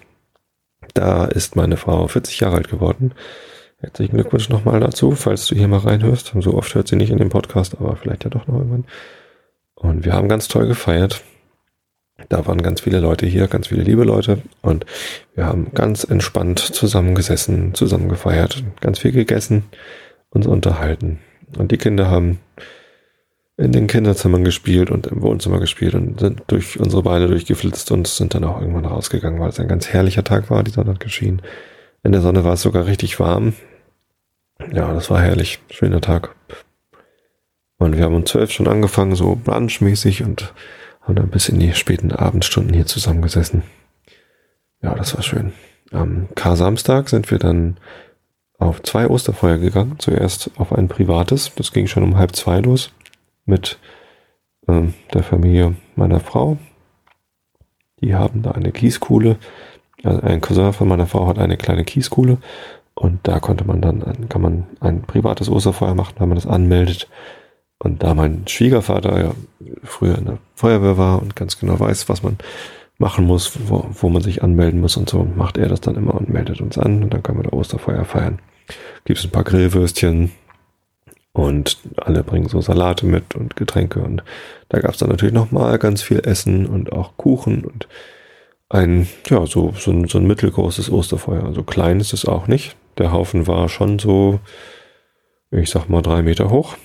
Da 0.92 1.24
ist 1.24 1.56
meine 1.56 1.78
Frau 1.78 2.06
40 2.06 2.40
Jahre 2.40 2.56
alt 2.56 2.68
geworden. 2.68 3.14
Herzlichen 3.78 4.14
Glückwunsch 4.14 4.50
nochmal 4.50 4.78
dazu, 4.80 5.12
falls 5.12 5.46
du 5.46 5.54
hier 5.54 5.68
mal 5.68 5.78
reinhörst. 5.78 6.34
So 6.40 6.52
oft 6.52 6.74
hört 6.74 6.88
sie 6.88 6.96
nicht 6.96 7.08
in 7.08 7.16
dem 7.16 7.30
Podcast, 7.30 7.76
aber 7.80 7.96
vielleicht 7.96 8.24
ja 8.24 8.30
doch 8.30 8.46
noch 8.46 8.56
irgendwann. 8.56 8.84
Und 9.74 10.04
wir 10.04 10.12
haben 10.12 10.28
ganz 10.28 10.48
toll 10.48 10.66
gefeiert. 10.66 11.22
Da 12.28 12.46
waren 12.46 12.62
ganz 12.62 12.80
viele 12.80 13.00
Leute 13.00 13.26
hier, 13.26 13.48
ganz 13.48 13.68
viele 13.68 13.82
liebe 13.82 14.04
Leute. 14.04 14.42
Und 14.62 14.86
wir 15.34 15.46
haben 15.46 15.72
ganz 15.74 16.04
entspannt 16.04 16.58
zusammengesessen, 16.58 17.74
zusammen 17.74 18.08
gefeiert, 18.08 18.64
ganz 18.80 18.98
viel 18.98 19.12
gegessen, 19.12 19.64
uns 20.30 20.46
unterhalten. 20.46 21.20
Und 21.56 21.70
die 21.70 21.78
Kinder 21.78 22.10
haben 22.10 22.40
in 23.56 23.72
den 23.72 23.86
Kinderzimmern 23.86 24.44
gespielt 24.44 24.90
und 24.90 25.06
im 25.06 25.22
Wohnzimmer 25.22 25.60
gespielt 25.60 25.94
und 25.94 26.20
sind 26.20 26.42
durch 26.48 26.78
unsere 26.78 27.02
Beine 27.02 27.26
durchgeflitzt 27.26 27.90
und 27.90 28.06
sind 28.06 28.34
dann 28.34 28.44
auch 28.44 28.60
irgendwann 28.60 28.84
rausgegangen, 28.84 29.40
weil 29.40 29.48
es 29.48 29.58
ein 29.58 29.68
ganz 29.68 29.88
herrlicher 29.88 30.24
Tag 30.24 30.50
war, 30.50 30.62
die 30.62 30.72
Sonne 30.72 30.90
hat 30.90 31.00
geschienen. 31.00 31.40
In 32.02 32.12
der 32.12 32.20
Sonne 32.20 32.44
war 32.44 32.52
es 32.54 32.62
sogar 32.62 32.86
richtig 32.86 33.18
warm. 33.18 33.54
Ja, 34.72 34.92
das 34.92 35.10
war 35.10 35.22
herrlich. 35.22 35.60
Schöner 35.70 36.00
Tag. 36.00 36.34
Und 37.78 37.96
wir 37.96 38.04
haben 38.04 38.14
um 38.14 38.26
zwölf 38.26 38.50
schon 38.52 38.68
angefangen, 38.68 39.14
so 39.14 39.38
brunchmäßig 39.42 40.22
und 40.22 40.52
haben 41.06 41.14
dann 41.14 41.30
bis 41.30 41.48
in 41.48 41.60
die 41.60 41.72
späten 41.72 42.10
Abendstunden 42.10 42.74
hier 42.74 42.86
zusammengesessen. 42.86 43.62
Ja, 44.82 44.94
das 44.94 45.14
war 45.14 45.22
schön. 45.22 45.52
Am 45.92 46.28
Kar-Samstag 46.34 47.08
sind 47.08 47.30
wir 47.30 47.38
dann 47.38 47.76
auf 48.58 48.82
zwei 48.82 49.06
Osterfeuer 49.06 49.58
gegangen. 49.58 49.96
Zuerst 49.98 50.50
auf 50.56 50.72
ein 50.72 50.88
privates, 50.88 51.52
das 51.54 51.72
ging 51.72 51.86
schon 51.86 52.02
um 52.02 52.18
halb 52.18 52.34
zwei 52.34 52.58
los 52.58 52.92
mit 53.44 53.78
ähm, 54.66 54.94
der 55.14 55.22
Familie 55.22 55.76
meiner 55.94 56.18
Frau. 56.18 56.58
Die 58.00 58.14
haben 58.14 58.42
da 58.42 58.50
eine 58.52 58.72
Kieskuhle. 58.72 59.36
Also 60.02 60.20
ein 60.22 60.40
Cousin 60.40 60.72
von 60.72 60.88
meiner 60.88 61.06
Frau 61.06 61.28
hat 61.28 61.38
eine 61.38 61.56
kleine 61.56 61.84
Kieskuhle 61.84 62.38
und 62.94 63.20
da 63.22 63.38
konnte 63.38 63.64
man 63.64 63.80
dann, 63.80 64.28
kann 64.28 64.42
man 64.42 64.66
ein 64.80 65.02
privates 65.02 65.48
Osterfeuer 65.48 65.94
machen, 65.94 66.14
wenn 66.18 66.28
man 66.28 66.36
das 66.36 66.46
anmeldet. 66.46 67.08
Und 67.78 68.02
da 68.02 68.14
mein 68.14 68.44
Schwiegervater 68.46 69.20
ja 69.20 69.34
früher 69.84 70.18
in 70.18 70.24
der 70.24 70.38
Feuerwehr 70.54 70.96
war 70.96 71.20
und 71.20 71.36
ganz 71.36 71.58
genau 71.58 71.78
weiß, 71.78 72.08
was 72.08 72.22
man 72.22 72.38
machen 72.98 73.26
muss, 73.26 73.52
wo, 73.68 73.86
wo 73.92 74.08
man 74.08 74.22
sich 74.22 74.42
anmelden 74.42 74.80
muss 74.80 74.96
und 74.96 75.10
so, 75.10 75.24
macht 75.24 75.58
er 75.58 75.68
das 75.68 75.82
dann 75.82 75.96
immer 75.96 76.14
und 76.14 76.30
meldet 76.30 76.60
uns 76.60 76.78
an 76.78 77.02
und 77.02 77.12
dann 77.12 77.22
können 77.22 77.38
wir 77.38 77.50
da 77.50 77.56
Osterfeuer 77.56 78.04
feiern. 78.04 78.38
Gibt 79.04 79.18
es 79.18 79.24
ein 79.26 79.30
paar 79.30 79.44
Grillwürstchen, 79.44 80.32
und 81.36 81.76
alle 81.98 82.24
bringen 82.24 82.48
so 82.48 82.62
Salate 82.62 83.04
mit 83.04 83.34
und 83.34 83.56
Getränke. 83.56 84.00
Und 84.00 84.22
da 84.70 84.80
gab 84.80 84.92
es 84.92 84.98
dann 84.98 85.10
natürlich 85.10 85.34
nochmal 85.34 85.78
ganz 85.78 86.00
viel 86.00 86.20
Essen 86.20 86.64
und 86.64 86.92
auch 86.92 87.18
Kuchen 87.18 87.62
und 87.62 87.88
ein, 88.70 89.06
ja, 89.28 89.44
so, 89.44 89.74
so, 89.76 89.90
ein, 89.90 90.08
so 90.08 90.16
ein 90.16 90.26
mittelgroßes 90.26 90.90
Osterfeuer. 90.90 91.44
Also 91.44 91.62
klein 91.62 92.00
ist 92.00 92.14
es 92.14 92.24
auch 92.24 92.46
nicht. 92.46 92.74
Der 92.96 93.12
Haufen 93.12 93.46
war 93.46 93.68
schon 93.68 93.98
so, 93.98 94.40
ich 95.50 95.68
sag 95.68 95.90
mal, 95.90 96.00
drei 96.00 96.22
Meter 96.22 96.48
hoch. 96.48 96.76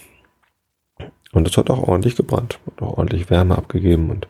Und 1.34 1.48
es 1.48 1.58
hat 1.58 1.70
auch 1.70 1.88
ordentlich 1.88 2.16
gebrannt 2.16 2.60
und 2.66 2.82
auch 2.82 2.98
ordentlich 2.98 3.30
Wärme 3.30 3.58
abgegeben. 3.58 4.10
Und 4.10 4.28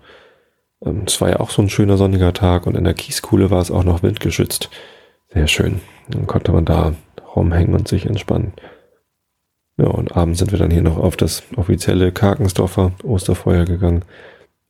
Ähm, 0.83 1.03
es 1.05 1.21
war 1.21 1.29
ja 1.29 1.39
auch 1.39 1.51
so 1.51 1.61
ein 1.61 1.69
schöner 1.69 1.97
sonniger 1.97 2.33
Tag 2.33 2.65
und 2.65 2.75
in 2.75 2.83
der 2.83 2.95
Kieskuhle 2.95 3.51
war 3.51 3.61
es 3.61 3.71
auch 3.71 3.83
noch 3.83 4.03
windgeschützt. 4.03 4.69
Sehr 5.29 5.47
schön. 5.47 5.81
Dann 6.09 6.27
konnte 6.27 6.51
man 6.51 6.65
da 6.65 6.93
rumhängen 7.35 7.75
und 7.75 7.87
sich 7.87 8.05
entspannen. 8.05 8.53
Ja, 9.77 9.87
und 9.87 10.15
abends 10.15 10.39
sind 10.39 10.51
wir 10.51 10.59
dann 10.59 10.71
hier 10.71 10.81
noch 10.81 10.97
auf 10.97 11.17
das 11.17 11.43
offizielle 11.55 12.11
Karkensdorfer 12.11 12.91
Osterfeuer 13.03 13.65
gegangen. 13.65 14.03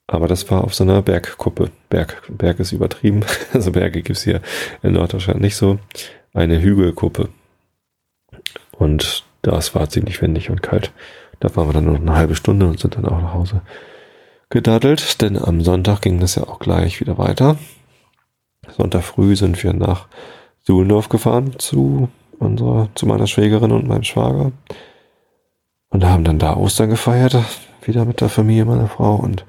Aber 0.07 0.27
das 0.27 0.50
war 0.51 0.63
auf 0.63 0.73
so 0.73 0.83
einer 0.83 1.01
Bergkuppe. 1.01 1.71
Berg, 1.89 2.21
Berg 2.29 2.59
ist 2.59 2.73
übertrieben. 2.73 3.21
Also 3.53 3.71
Berge 3.71 4.01
gibt's 4.01 4.23
hier 4.23 4.41
in 4.83 4.93
Norddeutschland 4.93 5.41
nicht 5.41 5.55
so. 5.55 5.79
Eine 6.33 6.61
Hügelkuppe. 6.61 7.29
Und 8.71 9.23
das 9.41 9.73
war 9.75 9.89
ziemlich 9.89 10.21
windig 10.21 10.50
und 10.50 10.61
kalt. 10.61 10.91
Da 11.41 11.53
waren 11.55 11.67
wir 11.67 11.74
dann 11.74 11.86
nur 11.86 11.95
noch 11.95 12.01
eine 12.01 12.15
halbe 12.15 12.36
Stunde 12.36 12.67
und 12.67 12.79
sind 12.79 12.95
dann 12.95 13.05
auch 13.05 13.19
nach 13.19 13.33
Hause 13.33 13.62
gedaddelt, 14.50 15.21
denn 15.21 15.38
am 15.38 15.62
Sonntag 15.62 16.01
ging 16.01 16.19
das 16.19 16.36
ja 16.36 16.43
auch 16.43 16.60
gleich 16.60 17.01
wieder 17.01 17.17
weiter. 17.17 17.57
Sonntag 18.69 19.03
früh 19.03 19.36
sind 19.36 19.62
wir 19.63 19.74
nach 19.74 20.07
Suhlendorf 20.62 21.10
gefahren 21.10 21.57
zu 21.57 22.10
unserer, 22.38 22.89
zu 22.95 23.07
meiner 23.07 23.27
Schwägerin 23.27 23.71
und 23.71 23.88
meinem 23.88 24.03
Schwager 24.03 24.51
und 25.89 26.05
haben 26.05 26.24
dann 26.24 26.39
da 26.39 26.55
Ostern 26.55 26.89
gefeiert, 26.89 27.36
wieder 27.81 28.05
mit 28.05 28.21
der 28.21 28.29
Familie 28.29 28.65
meiner 28.65 28.88
Frau 28.88 29.15
und 29.15 29.45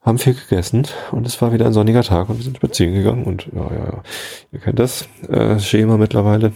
haben 0.00 0.18
viel 0.18 0.34
gegessen 0.34 0.86
und 1.12 1.26
es 1.26 1.40
war 1.40 1.52
wieder 1.52 1.66
ein 1.66 1.72
sonniger 1.72 2.02
Tag 2.02 2.28
und 2.28 2.38
wir 2.38 2.44
sind 2.44 2.56
spazieren 2.56 2.94
gegangen 2.94 3.24
und 3.24 3.46
ja, 3.54 3.62
ja, 3.62 3.84
ja, 3.84 4.02
ihr 4.50 4.58
kennt 4.58 4.80
das 4.80 5.08
äh, 5.28 5.58
Schema 5.60 5.96
mittlerweile. 5.98 6.52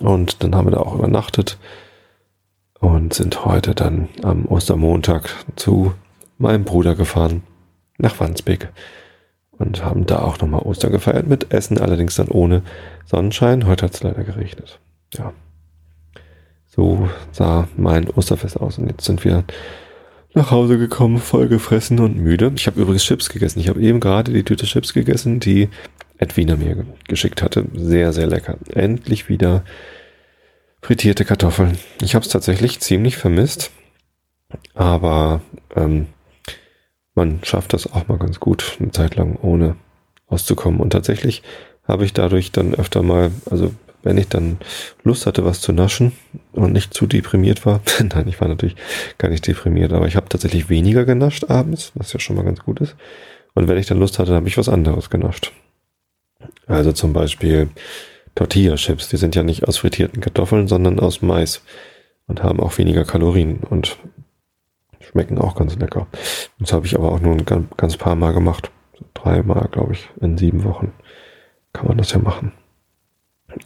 Und 0.00 0.42
dann 0.42 0.54
haben 0.54 0.66
wir 0.66 0.72
da 0.72 0.80
auch 0.80 0.94
übernachtet 0.94 1.58
und 2.80 3.14
sind 3.14 3.44
heute 3.44 3.74
dann 3.74 4.08
am 4.22 4.46
Ostermontag 4.46 5.30
zu 5.56 5.94
meinem 6.38 6.64
Bruder 6.64 6.94
gefahren 6.94 7.42
nach 7.98 8.18
Wandsbek 8.20 8.68
und 9.58 9.84
haben 9.84 10.06
da 10.06 10.20
auch 10.20 10.38
nochmal 10.38 10.62
Ostern 10.62 10.92
gefeiert 10.92 11.26
mit 11.26 11.52
Essen, 11.52 11.78
allerdings 11.78 12.14
dann 12.14 12.28
ohne 12.28 12.62
Sonnenschein. 13.06 13.66
Heute 13.66 13.86
hat 13.86 13.94
es 13.94 14.02
leider 14.02 14.22
geregnet. 14.22 14.78
Ja. 15.14 15.32
So 16.66 17.08
sah 17.32 17.66
mein 17.76 18.08
Osterfest 18.08 18.60
aus 18.60 18.78
und 18.78 18.88
jetzt 18.88 19.04
sind 19.04 19.24
wir 19.24 19.44
nach 20.34 20.52
Hause 20.52 20.78
gekommen, 20.78 21.18
voll 21.18 21.48
gefressen 21.48 21.98
und 21.98 22.16
müde. 22.16 22.52
Ich 22.54 22.66
habe 22.68 22.80
übrigens 22.80 23.04
Chips 23.04 23.28
gegessen. 23.30 23.58
Ich 23.58 23.68
habe 23.68 23.80
eben 23.80 23.98
gerade 23.98 24.32
die 24.32 24.44
Tüte 24.44 24.66
Chips 24.66 24.94
gegessen, 24.94 25.40
die 25.40 25.68
Edwina 26.18 26.56
mir 26.56 26.84
geschickt 27.08 27.42
hatte. 27.42 27.64
Sehr, 27.74 28.12
sehr 28.12 28.26
lecker. 28.26 28.56
Endlich 28.72 29.28
wieder 29.28 29.64
frittierte 30.88 31.26
Kartoffeln. 31.26 31.76
Ich 32.00 32.14
habe 32.14 32.24
es 32.24 32.30
tatsächlich 32.30 32.80
ziemlich 32.80 33.18
vermisst, 33.18 33.72
aber 34.72 35.42
ähm, 35.76 36.06
man 37.14 37.40
schafft 37.42 37.74
das 37.74 37.92
auch 37.92 38.08
mal 38.08 38.16
ganz 38.16 38.40
gut, 38.40 38.78
eine 38.80 38.90
Zeit 38.90 39.14
lang 39.16 39.36
ohne 39.36 39.76
auszukommen. 40.28 40.80
Und 40.80 40.88
tatsächlich 40.88 41.42
habe 41.86 42.06
ich 42.06 42.14
dadurch 42.14 42.52
dann 42.52 42.74
öfter 42.74 43.02
mal, 43.02 43.32
also 43.50 43.74
wenn 44.02 44.16
ich 44.16 44.28
dann 44.28 44.56
Lust 45.04 45.26
hatte, 45.26 45.44
was 45.44 45.60
zu 45.60 45.72
naschen 45.72 46.12
und 46.52 46.72
nicht 46.72 46.94
zu 46.94 47.06
deprimiert 47.06 47.66
war, 47.66 47.82
nein, 47.98 48.26
ich 48.26 48.40
war 48.40 48.48
natürlich 48.48 48.76
gar 49.18 49.28
nicht 49.28 49.46
deprimiert, 49.46 49.92
aber 49.92 50.06
ich 50.06 50.16
habe 50.16 50.30
tatsächlich 50.30 50.70
weniger 50.70 51.04
genascht 51.04 51.50
abends, 51.50 51.92
was 51.96 52.14
ja 52.14 52.18
schon 52.18 52.36
mal 52.36 52.46
ganz 52.46 52.60
gut 52.60 52.80
ist. 52.80 52.96
Und 53.54 53.68
wenn 53.68 53.76
ich 53.76 53.88
dann 53.88 54.00
Lust 54.00 54.18
hatte, 54.18 54.32
habe 54.32 54.48
ich 54.48 54.56
was 54.56 54.70
anderes 54.70 55.10
genascht. 55.10 55.52
Also 56.66 56.92
zum 56.92 57.12
Beispiel 57.12 57.68
Tortilla-Chips, 58.38 59.08
die 59.08 59.16
sind 59.16 59.34
ja 59.34 59.42
nicht 59.42 59.66
aus 59.66 59.78
frittierten 59.78 60.20
Kartoffeln, 60.20 60.68
sondern 60.68 61.00
aus 61.00 61.22
Mais 61.22 61.60
und 62.28 62.44
haben 62.44 62.60
auch 62.60 62.78
weniger 62.78 63.04
Kalorien 63.04 63.58
und 63.68 63.96
schmecken 65.00 65.38
auch 65.38 65.56
ganz 65.56 65.74
lecker. 65.74 66.06
Das 66.60 66.72
habe 66.72 66.86
ich 66.86 66.94
aber 66.94 67.10
auch 67.10 67.18
nur 67.18 67.32
ein 67.32 67.44
ganz, 67.76 67.96
paar 67.96 68.14
Mal 68.14 68.32
gemacht. 68.32 68.70
Dreimal, 69.12 69.68
glaube 69.72 69.94
ich, 69.94 70.08
in 70.20 70.38
sieben 70.38 70.62
Wochen 70.62 70.92
kann 71.72 71.88
man 71.88 71.98
das 71.98 72.12
ja 72.12 72.20
machen. 72.20 72.52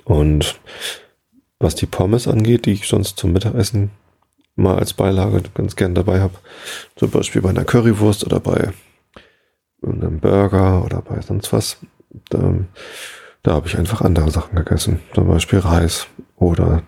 Und 0.04 0.58
was 1.58 1.74
die 1.74 1.86
Pommes 1.86 2.26
angeht, 2.26 2.64
die 2.64 2.72
ich 2.72 2.88
sonst 2.88 3.18
zum 3.18 3.34
Mittagessen 3.34 3.90
mal 4.56 4.78
als 4.78 4.94
Beilage 4.94 5.42
ganz 5.52 5.76
gern 5.76 5.94
dabei 5.94 6.20
habe, 6.20 6.34
zum 6.96 7.10
Beispiel 7.10 7.42
bei 7.42 7.50
einer 7.50 7.64
Currywurst 7.64 8.24
oder 8.24 8.40
bei 8.40 8.72
einem 9.82 10.18
Burger 10.18 10.82
oder 10.82 11.02
bei 11.02 11.20
sonst 11.20 11.52
was, 11.52 11.76
da, 12.30 12.54
da 13.42 13.54
habe 13.54 13.66
ich 13.66 13.76
einfach 13.76 14.00
andere 14.00 14.30
Sachen 14.30 14.56
gegessen. 14.56 15.00
Zum 15.14 15.26
Beispiel 15.26 15.58
Reis 15.58 16.06
oder, 16.36 16.82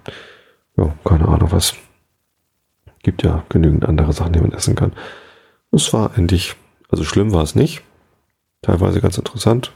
ja, 0.77 0.95
keine 1.05 1.29
Ahnung 1.29 1.51
was. 1.53 1.75
Gibt 3.03 3.23
ja 3.23 3.45
genügend 3.49 3.85
andere 3.85 4.13
Sachen, 4.13 4.33
die 4.33 4.41
man 4.41 4.53
essen 4.53 4.77
kann. 4.77 4.93
Es 5.73 5.93
war 5.93 6.17
eigentlich, 6.17 6.55
also 6.89 7.05
schlimm 7.05 7.33
war 7.33 7.43
es 7.43 7.55
nicht. 7.55 7.83
Teilweise 8.63 9.01
ganz 9.01 9.19
interessant, 9.19 9.73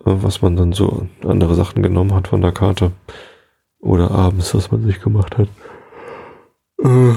äh, 0.00 0.02
was 0.04 0.42
man 0.42 0.56
dann 0.56 0.72
so 0.72 1.08
andere 1.24 1.54
Sachen 1.54 1.82
genommen 1.82 2.14
hat 2.14 2.28
von 2.28 2.42
der 2.42 2.52
Karte. 2.52 2.92
Oder 3.80 4.12
abends, 4.12 4.54
was 4.54 4.70
man 4.70 4.84
sich 4.84 5.00
gemacht 5.00 5.36
hat. 5.38 5.48
Äh, 6.80 7.14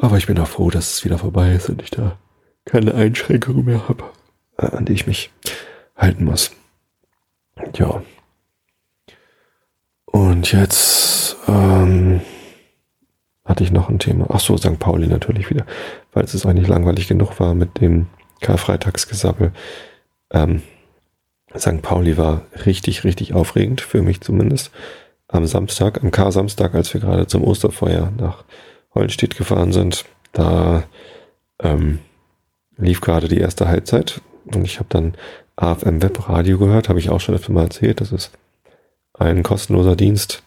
aber 0.00 0.18
ich 0.18 0.26
bin 0.26 0.38
auch 0.38 0.46
froh, 0.46 0.70
dass 0.70 0.94
es 0.94 1.04
wieder 1.04 1.18
vorbei 1.18 1.52
ist 1.52 1.68
und 1.68 1.82
ich 1.82 1.90
da 1.90 2.16
keine 2.64 2.94
Einschränkungen 2.94 3.64
mehr 3.64 3.88
habe, 3.88 4.04
äh, 4.58 4.66
an 4.66 4.84
die 4.84 4.92
ich 4.92 5.06
mich 5.06 5.32
halten 5.96 6.24
muss. 6.24 6.52
Ja. 7.78 8.02
Und 10.04 10.52
jetzt 10.52 11.36
ähm, 11.48 12.20
hatte 13.44 13.64
ich 13.64 13.70
noch 13.70 13.88
ein 13.88 13.98
Thema. 13.98 14.26
Ach 14.30 14.40
so, 14.40 14.56
St. 14.56 14.78
Pauli 14.78 15.06
natürlich 15.06 15.50
wieder, 15.50 15.66
weil 16.12 16.24
es 16.24 16.46
eigentlich 16.46 16.68
langweilig 16.68 17.08
genug 17.08 17.38
war 17.40 17.54
mit 17.54 17.80
dem 17.80 18.06
Karfreitagsgesabbel. 18.40 19.52
Ähm, 20.30 20.62
St. 21.56 21.82
Pauli 21.82 22.16
war 22.16 22.42
richtig, 22.64 23.04
richtig 23.04 23.34
aufregend, 23.34 23.80
für 23.80 24.02
mich 24.02 24.20
zumindest. 24.20 24.70
Am 25.28 25.46
Samstag, 25.46 26.02
am 26.02 26.10
Kar-Samstag, 26.10 26.74
als 26.74 26.92
wir 26.94 27.00
gerade 27.00 27.26
zum 27.26 27.42
Osterfeuer 27.42 28.12
nach 28.16 28.44
Hollenstedt 28.94 29.36
gefahren 29.36 29.72
sind, 29.72 30.04
da 30.32 30.84
ähm, 31.60 32.00
lief 32.76 33.00
gerade 33.00 33.28
die 33.28 33.38
erste 33.38 33.68
Halbzeit 33.68 34.20
und 34.44 34.64
ich 34.64 34.78
habe 34.78 34.88
dann 34.88 35.14
AFM 35.56 36.02
Webradio 36.02 36.58
gehört, 36.58 36.88
habe 36.88 36.98
ich 36.98 37.10
auch 37.10 37.20
schon 37.20 37.34
öfter 37.34 37.52
mal 37.52 37.64
erzählt. 37.64 38.00
Das 38.00 38.12
ist 38.12 38.30
ein 39.14 39.42
kostenloser 39.42 39.96
Dienst, 39.96 40.42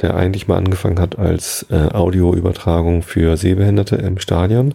der 0.00 0.14
eigentlich 0.14 0.46
mal 0.46 0.58
angefangen 0.58 1.00
hat 1.00 1.18
als 1.18 1.66
äh, 1.70 1.88
Audioübertragung 1.92 3.02
für 3.02 3.36
Sehbehinderte 3.36 3.96
im 3.96 4.18
Stadion. 4.18 4.74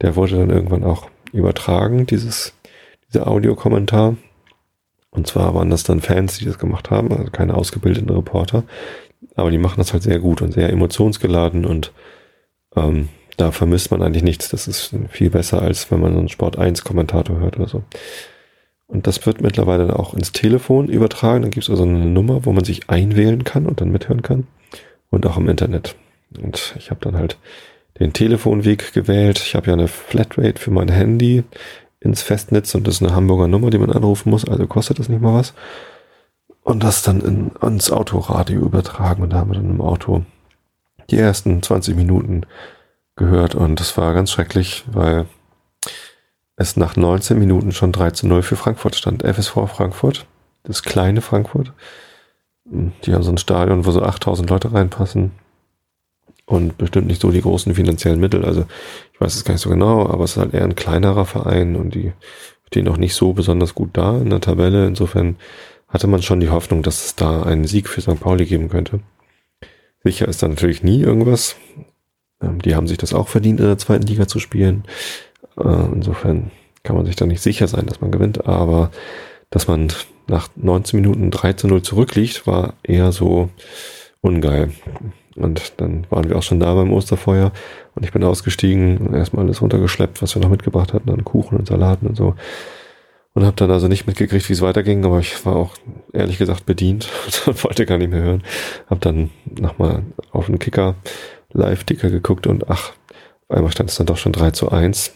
Der 0.00 0.16
wurde 0.16 0.36
dann 0.36 0.50
irgendwann 0.50 0.84
auch 0.84 1.08
übertragen, 1.32 2.06
dieses, 2.06 2.52
dieser 3.08 3.28
Audiokommentar. 3.28 4.16
Und 5.10 5.28
zwar 5.28 5.54
waren 5.54 5.70
das 5.70 5.84
dann 5.84 6.00
Fans, 6.00 6.38
die 6.38 6.44
das 6.44 6.58
gemacht 6.58 6.90
haben, 6.90 7.12
also 7.12 7.30
keine 7.30 7.54
ausgebildeten 7.54 8.10
Reporter. 8.10 8.64
Aber 9.36 9.52
die 9.52 9.58
machen 9.58 9.78
das 9.78 9.92
halt 9.92 10.02
sehr 10.02 10.18
gut 10.18 10.42
und 10.42 10.52
sehr 10.52 10.70
emotionsgeladen 10.70 11.64
und 11.64 11.92
ähm, 12.76 13.08
da 13.36 13.52
vermisst 13.52 13.90
man 13.90 14.02
eigentlich 14.02 14.22
nichts. 14.22 14.48
Das 14.48 14.68
ist 14.68 14.94
viel 15.10 15.30
besser, 15.30 15.62
als 15.62 15.90
wenn 15.90 16.00
man 16.00 16.12
so 16.12 16.18
einen 16.18 16.28
Sport 16.28 16.58
1 16.58 16.84
Kommentator 16.84 17.38
hört 17.38 17.56
oder 17.56 17.68
so. 17.68 17.82
Und 18.94 19.08
das 19.08 19.26
wird 19.26 19.40
mittlerweile 19.40 19.98
auch 19.98 20.14
ins 20.14 20.30
Telefon 20.30 20.88
übertragen. 20.88 21.42
Dann 21.42 21.50
gibt 21.50 21.64
es 21.64 21.70
also 21.70 21.82
eine 21.82 22.06
Nummer, 22.06 22.46
wo 22.46 22.52
man 22.52 22.64
sich 22.64 22.88
einwählen 22.88 23.42
kann 23.42 23.66
und 23.66 23.80
dann 23.80 23.90
mithören 23.90 24.22
kann. 24.22 24.46
Und 25.10 25.26
auch 25.26 25.36
im 25.36 25.48
Internet. 25.48 25.96
Und 26.40 26.76
ich 26.78 26.90
habe 26.90 27.00
dann 27.00 27.16
halt 27.16 27.36
den 27.98 28.12
Telefonweg 28.12 28.92
gewählt. 28.92 29.40
Ich 29.44 29.56
habe 29.56 29.66
ja 29.66 29.72
eine 29.72 29.88
Flatrate 29.88 30.60
für 30.60 30.70
mein 30.70 30.88
Handy 30.88 31.42
ins 31.98 32.22
Festnetz 32.22 32.72
und 32.76 32.86
das 32.86 32.96
ist 32.96 33.02
eine 33.02 33.16
Hamburger 33.16 33.48
Nummer, 33.48 33.70
die 33.70 33.78
man 33.78 33.90
anrufen 33.90 34.30
muss, 34.30 34.46
also 34.46 34.66
kostet 34.66 34.98
das 34.98 35.08
nicht 35.08 35.22
mal 35.22 35.34
was. 35.34 35.54
Und 36.62 36.84
das 36.84 37.02
dann 37.02 37.20
in, 37.20 37.50
ans 37.60 37.90
Autoradio 37.90 38.60
übertragen 38.60 39.22
und 39.22 39.32
da 39.32 39.38
haben 39.38 39.50
wir 39.50 39.56
dann 39.56 39.70
im 39.70 39.80
Auto 39.80 40.22
die 41.10 41.18
ersten 41.18 41.62
20 41.62 41.96
Minuten 41.96 42.42
gehört 43.16 43.54
und 43.54 43.80
das 43.80 43.96
war 43.96 44.14
ganz 44.14 44.30
schrecklich, 44.30 44.84
weil 44.92 45.26
es 46.56 46.76
nach 46.76 46.96
19 46.96 47.38
Minuten 47.38 47.72
schon 47.72 47.92
3 47.92 48.12
zu 48.12 48.26
0 48.26 48.42
für 48.42 48.56
Frankfurt 48.56 48.94
stand. 48.94 49.22
FSV 49.22 49.68
Frankfurt, 49.68 50.26
das 50.62 50.82
kleine 50.82 51.20
Frankfurt. 51.20 51.72
Die 52.64 53.12
haben 53.12 53.22
so 53.22 53.30
ein 53.30 53.38
Stadion, 53.38 53.84
wo 53.84 53.90
so 53.90 54.02
8000 54.02 54.48
Leute 54.48 54.72
reinpassen 54.72 55.32
und 56.46 56.78
bestimmt 56.78 57.06
nicht 57.06 57.20
so 57.20 57.30
die 57.30 57.42
großen 57.42 57.74
finanziellen 57.74 58.20
Mittel. 58.20 58.44
Also 58.44 58.64
ich 59.12 59.20
weiß 59.20 59.34
es 59.34 59.44
gar 59.44 59.54
nicht 59.54 59.62
so 59.62 59.70
genau, 59.70 60.06
aber 60.08 60.24
es 60.24 60.32
ist 60.32 60.36
halt 60.38 60.54
eher 60.54 60.64
ein 60.64 60.76
kleinerer 60.76 61.26
Verein 61.26 61.76
und 61.76 61.94
die 61.94 62.12
stehen 62.66 62.88
auch 62.88 62.96
nicht 62.96 63.14
so 63.14 63.32
besonders 63.32 63.74
gut 63.74 63.90
da 63.92 64.18
in 64.18 64.30
der 64.30 64.40
Tabelle. 64.40 64.86
Insofern 64.86 65.36
hatte 65.88 66.06
man 66.06 66.22
schon 66.22 66.40
die 66.40 66.50
Hoffnung, 66.50 66.82
dass 66.82 67.04
es 67.04 67.14
da 67.14 67.42
einen 67.42 67.66
Sieg 67.66 67.88
für 67.88 68.00
St. 68.00 68.20
Pauli 68.20 68.46
geben 68.46 68.68
könnte. 68.68 69.00
Sicher 70.02 70.28
ist 70.28 70.42
da 70.42 70.48
natürlich 70.48 70.82
nie 70.82 71.00
irgendwas. 71.00 71.56
Ähm, 72.42 72.60
die 72.60 72.74
haben 72.74 72.88
sich 72.88 72.98
das 72.98 73.14
auch 73.14 73.28
verdient, 73.28 73.60
in 73.60 73.66
der 73.66 73.78
zweiten 73.78 74.06
Liga 74.06 74.26
zu 74.26 74.38
spielen. 74.38 74.84
Äh, 75.58 75.92
insofern 75.92 76.50
kann 76.82 76.96
man 76.96 77.06
sich 77.06 77.16
da 77.16 77.26
nicht 77.26 77.42
sicher 77.42 77.66
sein, 77.66 77.86
dass 77.86 78.00
man 78.00 78.10
gewinnt, 78.10 78.46
aber 78.46 78.90
dass 79.50 79.68
man 79.68 79.88
nach 80.26 80.48
19 80.56 81.00
Minuten 81.00 81.30
3 81.30 81.54
zu 81.54 81.68
0 81.68 81.82
zurückliegt, 81.82 82.46
war 82.46 82.74
eher 82.82 83.12
so 83.12 83.50
ungeil. 84.20 84.70
Und 85.36 85.74
dann 85.78 86.06
waren 86.10 86.28
wir 86.28 86.36
auch 86.36 86.42
schon 86.42 86.60
da 86.60 86.74
beim 86.74 86.92
Osterfeuer 86.92 87.52
und 87.94 88.04
ich 88.04 88.12
bin 88.12 88.22
ausgestiegen 88.22 88.98
und 88.98 89.14
erstmal 89.14 89.44
alles 89.44 89.60
runtergeschleppt, 89.60 90.22
was 90.22 90.34
wir 90.34 90.42
noch 90.42 90.48
mitgebracht 90.48 90.92
hatten, 90.92 91.08
dann 91.08 91.24
Kuchen 91.24 91.58
und 91.58 91.66
Salaten 91.66 92.06
und 92.06 92.16
so. 92.16 92.34
Und 93.34 93.44
habe 93.44 93.56
dann 93.56 93.70
also 93.72 93.88
nicht 93.88 94.06
mitgekriegt, 94.06 94.48
wie 94.48 94.52
es 94.52 94.62
weiterging, 94.62 95.04
aber 95.04 95.18
ich 95.18 95.44
war 95.44 95.56
auch 95.56 95.74
ehrlich 96.12 96.38
gesagt 96.38 96.66
bedient 96.66 97.08
und 97.46 97.64
wollte 97.64 97.84
gar 97.84 97.98
nicht 97.98 98.10
mehr 98.10 98.22
hören. 98.22 98.44
Hab 98.88 99.00
dann 99.00 99.30
nochmal 99.58 100.04
auf 100.30 100.46
den 100.46 100.60
Kicker, 100.60 100.94
Live-Ticker 101.52 102.10
geguckt 102.10 102.46
und 102.46 102.70
ach, 102.70 102.92
auf 103.48 103.56
einmal 103.56 103.72
stand 103.72 103.90
es 103.90 103.96
dann 103.96 104.06
doch 104.06 104.16
schon 104.16 104.32
3 104.32 104.52
zu 104.52 104.70
1. 104.70 105.14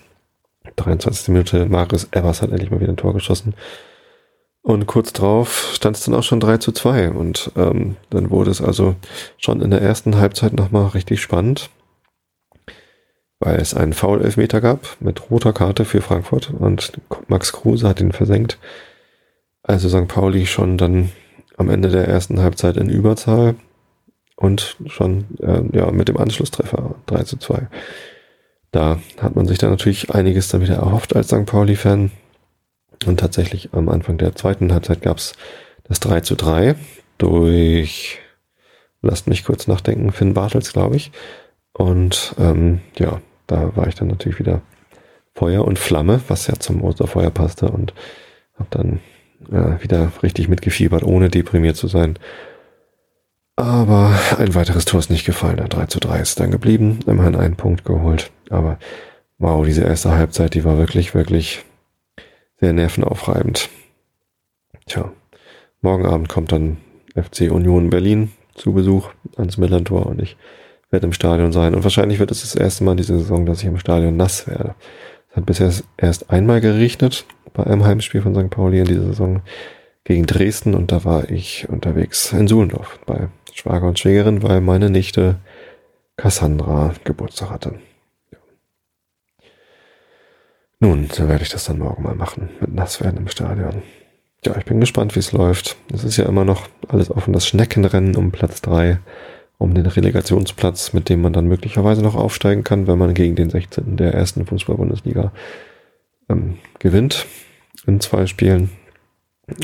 23. 0.79 1.29
Minute, 1.29 1.67
Marius 1.67 2.09
Evers 2.13 2.43
hat 2.43 2.51
endlich 2.51 2.71
mal 2.71 2.81
wieder 2.81 2.93
ein 2.93 2.97
Tor 2.97 3.15
geschossen. 3.15 3.55
Und 4.63 4.87
kurz 4.87 5.13
drauf 5.13 5.71
stand 5.73 5.97
es 5.97 6.05
dann 6.05 6.15
auch 6.15 6.23
schon 6.23 6.41
3 6.41 6.59
zu 6.59 6.73
2. 6.73 7.11
Und 7.11 7.53
ähm, 7.57 7.97
dann 8.11 8.31
wurde 8.31 8.51
es 8.51 8.61
also 8.61 8.97
schon 9.39 9.61
in 9.63 9.71
der 9.71 9.81
ersten 9.81 10.17
Halbzeit 10.17 10.53
nochmal 10.53 10.89
richtig 10.89 11.23
spannend, 11.23 11.71
weil 13.39 13.57
es 13.61 13.75
einen 13.75 13.93
Foul-Elfmeter 13.93 14.61
gab 14.61 14.97
mit 15.01 15.31
roter 15.31 15.53
Karte 15.53 15.85
für 15.85 16.01
Frankfurt 16.01 16.51
und 16.51 16.93
Max 17.29 17.53
Kruse 17.53 17.89
hat 17.89 18.01
ihn 18.01 18.13
versenkt. 18.13 18.59
Also 19.63 19.89
St. 19.89 20.09
Pauli 20.09 20.47
schon 20.47 20.77
dann 20.77 21.11
am 21.57 21.71
Ende 21.71 21.89
der 21.89 22.07
ersten 22.09 22.41
Halbzeit 22.41 22.77
in 22.77 22.89
Überzahl 22.89 23.55
und 24.37 24.77
schon 24.87 25.25
äh, 25.41 25.63
ja, 25.77 25.91
mit 25.91 26.09
dem 26.09 26.17
Anschlusstreffer 26.17 26.95
3 27.07 27.23
zu 27.25 27.39
2. 27.39 27.69
Da 28.71 29.01
hat 29.21 29.35
man 29.35 29.47
sich 29.47 29.59
dann 29.59 29.71
natürlich 29.71 30.11
einiges 30.11 30.49
dann 30.49 30.61
wieder 30.61 30.77
erhofft 30.77 31.17
als 31.17 31.29
St. 31.29 31.47
Pauli-Fan. 31.47 32.11
Und 33.07 33.21
tatsächlich 33.21 33.71
am 33.73 33.89
Anfang 33.89 34.19
der 34.19 34.35
zweiten 34.35 34.73
Halbzeit 34.73 35.03
gab 35.03 35.19
es 35.19 35.35
das 35.85 36.01
3 36.01 36.21
zu 36.21 36.35
3 36.35 36.75
durch, 37.17 38.19
lasst 39.03 39.29
mich 39.29 39.45
kurz 39.45 39.67
nachdenken, 39.67 40.13
Finn 40.13 40.35
Bartels, 40.35 40.73
glaube 40.73 40.97
ich. 40.97 41.13
Und 41.73 42.35
ähm, 42.39 42.81
ja, 42.99 43.21
da 43.47 43.77
war 43.77 43.87
ich 43.87 43.95
dann 43.95 44.09
natürlich 44.09 44.39
wieder 44.39 44.63
Feuer 45.35 45.65
und 45.65 45.79
Flamme, 45.79 46.21
was 46.29 46.49
ja 46.49 46.55
zum 46.55 46.83
Osterfeuer 46.83 47.31
passte 47.31 47.69
und 47.69 47.95
habe 48.59 48.69
dann 48.71 49.01
äh, 49.53 49.83
wieder 49.83 50.11
richtig 50.23 50.49
mitgefiebert, 50.49 51.05
ohne 51.05 51.29
deprimiert 51.29 51.77
zu 51.77 51.87
sein. 51.87 52.19
Aber 53.59 54.17
ein 54.39 54.55
weiteres 54.55 54.85
Tor 54.85 55.01
ist 55.01 55.11
nicht 55.11 55.27
gefallen. 55.27 55.57
Der 55.57 55.67
3 55.67 55.87
zu 55.87 55.99
3 55.99 56.21
ist 56.21 56.39
dann 56.39 56.53
geblieben. 56.53 57.01
Immerhin 57.09 57.35
einen 57.35 57.57
Punkt 57.57 57.85
geholt. 57.85 58.31
Aber 58.51 58.79
wow, 59.39 59.67
diese 59.67 59.83
erste 59.83 60.13
Halbzeit, 60.13 60.55
die 60.55 60.63
war 60.63 60.79
wirklich, 60.79 61.13
wirklich 61.13 61.65
sehr 62.61 62.73
nervenaufreibend. 62.73 63.69
Tja, 64.87 65.11
morgen 65.81 66.07
Abend 66.07 66.29
kommt 66.29 66.53
dann 66.53 66.77
FC 67.17 67.51
Union 67.51 67.91
Berlin 67.91 68.31
zu 68.55 68.75
Besuch 68.75 69.11
ans 69.37 69.59
Millantor 69.59 70.07
und 70.07 70.23
ich 70.23 70.37
werde 70.91 71.07
im 71.07 71.13
Stadion 71.13 71.51
sein. 71.51 71.75
Und 71.75 71.83
wahrscheinlich 71.83 72.21
wird 72.21 72.31
es 72.31 72.43
das 72.43 72.55
erste 72.55 72.85
Mal 72.85 72.95
diese 72.95 73.19
Saison, 73.19 73.45
dass 73.45 73.59
ich 73.59 73.67
im 73.67 73.81
Stadion 73.81 74.17
nass 74.17 74.47
werde. 74.47 74.77
Es 75.31 75.37
hat 75.37 75.47
bisher 75.47 75.73
erst 75.97 76.31
einmal 76.31 76.61
geregnet 76.61 77.25
bei 77.55 77.65
einem 77.65 77.85
Heimspiel 77.85 78.23
von 78.23 78.37
St. 78.37 78.51
Pauli 78.51 78.79
in 78.79 78.87
dieser 78.87 79.07
Saison 79.07 79.43
gegen 80.05 80.27
Dresden 80.27 80.77
und 80.77 80.93
da 80.93 81.05
war 81.05 81.29
ich 81.29 81.69
unterwegs 81.69 82.33
in 82.33 82.47
Suhlendorf 82.47 83.01
bei 83.05 83.29
Schwager 83.55 83.87
und 83.87 83.99
Schwägerin, 83.99 84.43
weil 84.43 84.61
meine 84.61 84.91
Nichte 84.91 85.37
Cassandra 86.17 86.95
Geburtstag 87.05 87.51
hatte. 87.51 87.79
Nun, 90.81 91.09
so 91.11 91.29
werde 91.29 91.43
ich 91.43 91.49
das 91.49 91.65
dann 91.65 91.79
morgen 91.79 92.03
mal 92.03 92.15
machen, 92.15 92.51
mit 92.61 92.75
Nasswerden 92.75 93.19
im 93.19 93.29
Stadion. 93.29 93.83
Ja, 94.45 94.57
ich 94.57 94.65
bin 94.65 94.79
gespannt, 94.79 95.17
wie 95.17 95.21
es 95.21 95.33
läuft. 95.33 95.77
Es 95.93 96.05
ist 96.05 96.17
ja 96.17 96.27
immer 96.27 96.45
noch 96.45 96.69
alles 96.87 97.11
offen, 97.11 97.33
das 97.33 97.47
Schneckenrennen 97.47 98.15
um 98.15 98.31
Platz 98.31 98.61
drei, 98.61 99.01
um 99.59 99.75
den 99.75 99.87
Relegationsplatz, 99.87 100.93
mit 100.93 101.09
dem 101.09 101.21
man 101.21 101.33
dann 101.33 101.47
möglicherweise 101.47 102.03
noch 102.03 102.15
aufsteigen 102.15 102.63
kann, 102.63 102.87
wenn 102.87 102.99
man 102.99 103.15
gegen 103.15 103.35
den 103.35 103.51
16. 103.51 103.97
der 103.97 104.15
ersten 104.15 104.47
Fußball-Bundesliga 104.47 105.33
ähm, 106.29 106.59
gewinnt 106.79 107.27
in 107.87 108.01
zwei 108.01 108.27
Spielen. 108.27 108.71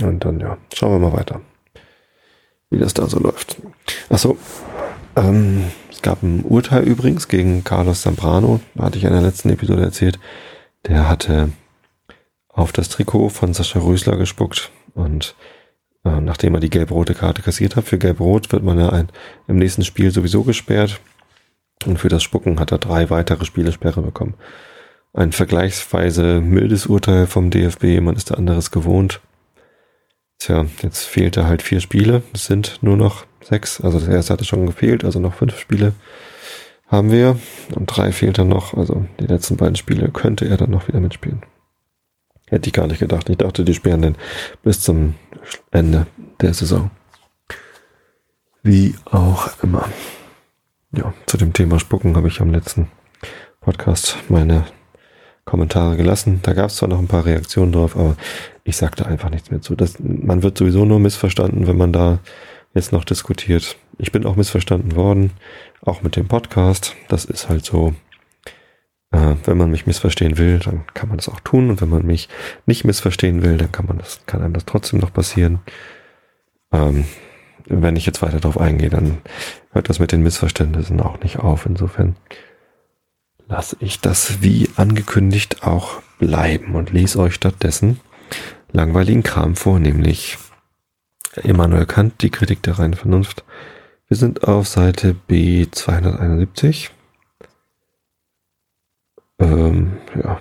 Und 0.02 0.24
dann, 0.24 0.40
ja, 0.40 0.58
schauen 0.72 1.00
wir 1.00 1.10
mal 1.10 1.16
weiter 1.16 1.40
wie 2.70 2.78
das 2.78 2.94
da 2.94 3.06
so 3.06 3.18
läuft. 3.18 3.56
Achso, 4.08 4.36
ähm, 5.16 5.64
es 5.90 6.02
gab 6.02 6.22
ein 6.22 6.42
Urteil 6.42 6.84
übrigens 6.84 7.28
gegen 7.28 7.64
Carlos 7.64 8.02
Zambrano, 8.02 8.60
hatte 8.78 8.98
ich 8.98 9.04
in 9.04 9.12
der 9.12 9.22
letzten 9.22 9.50
Episode 9.50 9.82
erzählt. 9.82 10.18
Der 10.86 11.08
hatte 11.08 11.50
auf 12.48 12.72
das 12.72 12.88
Trikot 12.88 13.30
von 13.30 13.54
Sascha 13.54 13.80
Rösler 13.80 14.16
gespuckt 14.16 14.70
und 14.94 15.34
äh, 16.04 16.20
nachdem 16.20 16.54
er 16.54 16.60
die 16.60 16.70
gelb-rote 16.70 17.14
Karte 17.14 17.42
kassiert 17.42 17.76
hat, 17.76 17.84
für 17.84 17.98
gelb-rot 17.98 18.52
wird 18.52 18.62
man 18.62 18.78
ja 18.78 18.90
ein, 18.90 19.08
im 19.48 19.56
nächsten 19.56 19.84
Spiel 19.84 20.10
sowieso 20.10 20.42
gesperrt 20.42 21.00
und 21.86 21.98
für 21.98 22.08
das 22.08 22.22
Spucken 22.22 22.60
hat 22.60 22.72
er 22.72 22.78
drei 22.78 23.10
weitere 23.10 23.44
Spielesperre 23.44 24.02
bekommen. 24.02 24.34
Ein 25.12 25.32
vergleichsweise 25.32 26.40
mildes 26.40 26.86
Urteil 26.86 27.26
vom 27.26 27.50
DFB, 27.50 28.00
man 28.00 28.16
ist 28.16 28.30
da 28.30 28.34
anderes 28.34 28.70
gewohnt. 28.70 29.20
Tja, 30.44 30.66
jetzt 30.82 31.04
fehlte 31.04 31.46
halt 31.46 31.62
vier 31.62 31.80
Spiele. 31.80 32.22
Es 32.34 32.44
sind 32.44 32.82
nur 32.82 32.98
noch 32.98 33.24
sechs. 33.40 33.80
Also 33.80 33.98
das 33.98 34.08
erste 34.08 34.34
hatte 34.34 34.44
schon 34.44 34.66
gefehlt, 34.66 35.02
also 35.02 35.18
noch 35.18 35.32
fünf 35.32 35.58
Spiele 35.58 35.94
haben 36.86 37.10
wir. 37.10 37.38
Und 37.74 37.86
drei 37.86 38.12
fehlt 38.12 38.36
dann 38.36 38.48
noch. 38.48 38.74
Also 38.74 39.06
die 39.18 39.26
letzten 39.26 39.56
beiden 39.56 39.76
Spiele 39.76 40.10
könnte 40.10 40.46
er 40.46 40.58
dann 40.58 40.70
noch 40.70 40.86
wieder 40.86 41.00
mitspielen. 41.00 41.40
Hätte 42.46 42.68
ich 42.68 42.74
gar 42.74 42.86
nicht 42.86 42.98
gedacht. 42.98 43.30
Ich 43.30 43.38
dachte, 43.38 43.64
die 43.64 43.72
sperren 43.72 44.02
den 44.02 44.16
bis 44.62 44.82
zum 44.82 45.14
Ende 45.70 46.06
der 46.42 46.52
Saison. 46.52 46.90
Wie 48.62 48.94
auch 49.06 49.48
immer. 49.62 49.88
Ja, 50.92 51.14
zu 51.24 51.38
dem 51.38 51.54
Thema 51.54 51.80
Spucken 51.80 52.16
habe 52.16 52.28
ich 52.28 52.42
am 52.42 52.50
letzten 52.50 52.90
Podcast 53.62 54.18
meine 54.28 54.66
Kommentare 55.44 55.96
gelassen. 55.96 56.40
Da 56.42 56.52
gab 56.52 56.70
es 56.70 56.76
zwar 56.76 56.88
noch 56.88 56.98
ein 56.98 57.08
paar 57.08 57.26
Reaktionen 57.26 57.72
drauf, 57.72 57.96
aber 57.96 58.16
ich 58.64 58.76
sagte 58.76 59.06
einfach 59.06 59.30
nichts 59.30 59.50
mehr 59.50 59.60
zu. 59.60 59.76
Das, 59.76 59.96
man 59.98 60.42
wird 60.42 60.56
sowieso 60.56 60.84
nur 60.84 61.00
missverstanden, 61.00 61.66
wenn 61.66 61.76
man 61.76 61.92
da 61.92 62.18
jetzt 62.72 62.92
noch 62.92 63.04
diskutiert. 63.04 63.76
Ich 63.98 64.10
bin 64.10 64.26
auch 64.26 64.36
missverstanden 64.36 64.96
worden, 64.96 65.30
auch 65.82 66.02
mit 66.02 66.16
dem 66.16 66.28
Podcast. 66.28 66.96
Das 67.08 67.24
ist 67.24 67.48
halt 67.48 67.64
so. 67.64 67.94
Äh, 69.12 69.36
wenn 69.44 69.56
man 69.56 69.70
mich 69.70 69.86
missverstehen 69.86 70.38
will, 70.38 70.58
dann 70.58 70.84
kann 70.94 71.08
man 71.08 71.18
das 71.18 71.28
auch 71.28 71.40
tun. 71.40 71.70
Und 71.70 71.80
wenn 71.80 71.90
man 71.90 72.04
mich 72.04 72.28
nicht 72.66 72.84
missverstehen 72.84 73.42
will, 73.42 73.58
dann 73.58 73.70
kann 73.70 73.86
man 73.86 73.98
das, 73.98 74.20
kann 74.26 74.42
einem 74.42 74.54
das 74.54 74.64
trotzdem 74.64 74.98
noch 74.98 75.12
passieren. 75.12 75.60
Ähm, 76.72 77.04
wenn 77.66 77.96
ich 77.96 78.06
jetzt 78.06 78.22
weiter 78.22 78.40
darauf 78.40 78.58
eingehe, 78.58 78.90
dann 78.90 79.18
hört 79.72 79.88
das 79.88 80.00
mit 80.00 80.12
den 80.12 80.22
Missverständnissen 80.22 81.00
auch 81.00 81.20
nicht 81.20 81.38
auf. 81.38 81.64
Insofern 81.66 82.16
lasse 83.46 83.76
ich 83.80 84.00
das 84.00 84.42
wie 84.42 84.68
angekündigt 84.76 85.62
auch 85.62 86.02
bleiben 86.18 86.74
und 86.74 86.90
lese 86.90 87.18
euch 87.18 87.34
stattdessen 87.34 88.00
langweiligen 88.74 89.22
Kram 89.22 89.56
vor, 89.56 89.78
nämlich 89.78 90.36
Immanuel 91.36 91.86
Kant, 91.86 92.22
die 92.22 92.30
Kritik 92.30 92.62
der 92.62 92.78
reinen 92.78 92.94
Vernunft. 92.94 93.44
Wir 94.08 94.16
sind 94.16 94.44
auf 94.44 94.68
Seite 94.68 95.16
B271. 95.28 96.90
Ähm, 99.38 99.96
ja, 100.22 100.40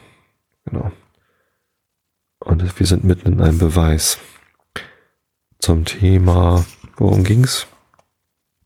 genau. 0.66 0.92
Und 2.40 2.80
wir 2.80 2.86
sind 2.86 3.04
mitten 3.04 3.34
in 3.34 3.42
einem 3.42 3.58
Beweis 3.58 4.20
zum 5.60 5.86
Thema, 5.86 6.66
worum 6.98 7.24
ging's? 7.24 7.68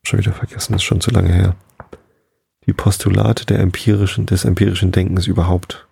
Schon 0.03 0.19
wieder 0.19 0.33
vergessen, 0.33 0.73
ist 0.73 0.83
schon 0.83 1.01
zu 1.01 1.11
lange 1.11 1.31
her. 1.31 1.55
Die 2.67 2.73
Postulate 2.73 3.45
der 3.45 3.59
empirischen, 3.59 4.25
des 4.25 4.43
empirischen 4.43 4.91
Denkens 4.91 5.25
überhaupt. 5.25 5.87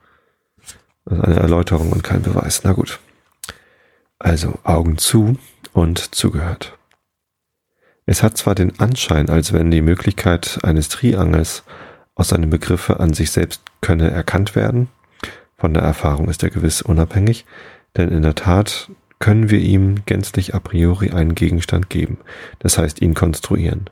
Ist 1.05 1.21
eine 1.21 1.39
Erläuterung 1.39 1.91
und 1.91 2.03
kein 2.03 2.21
Beweis. 2.21 2.61
Na 2.63 2.73
gut. 2.73 2.99
Also 4.19 4.59
Augen 4.63 4.97
zu 4.97 5.37
und 5.73 6.13
zugehört. 6.13 6.77
Es 8.05 8.21
hat 8.21 8.37
zwar 8.37 8.55
den 8.55 8.79
Anschein, 8.79 9.29
als 9.29 9.53
wenn 9.53 9.71
die 9.71 9.81
Möglichkeit 9.81 10.59
eines 10.63 10.89
Triangels 10.89 11.63
aus 12.13 12.29
seinen 12.29 12.49
Begriffe 12.49 12.99
an 12.99 13.13
sich 13.13 13.31
selbst 13.31 13.61
könne 13.81 14.11
erkannt 14.11 14.55
werden. 14.55 14.89
Von 15.57 15.73
der 15.73 15.83
Erfahrung 15.83 16.29
ist 16.29 16.43
er 16.43 16.49
gewiss 16.49 16.81
unabhängig, 16.81 17.45
denn 17.95 18.09
in 18.09 18.21
der 18.21 18.35
Tat 18.35 18.91
können 19.19 19.49
wir 19.49 19.59
ihm 19.59 20.05
gänzlich 20.05 20.53
a 20.53 20.59
priori 20.59 21.11
einen 21.11 21.35
Gegenstand 21.35 21.89
geben, 21.89 22.17
das 22.59 22.77
heißt 22.77 23.01
ihn 23.01 23.13
konstruieren. 23.13 23.89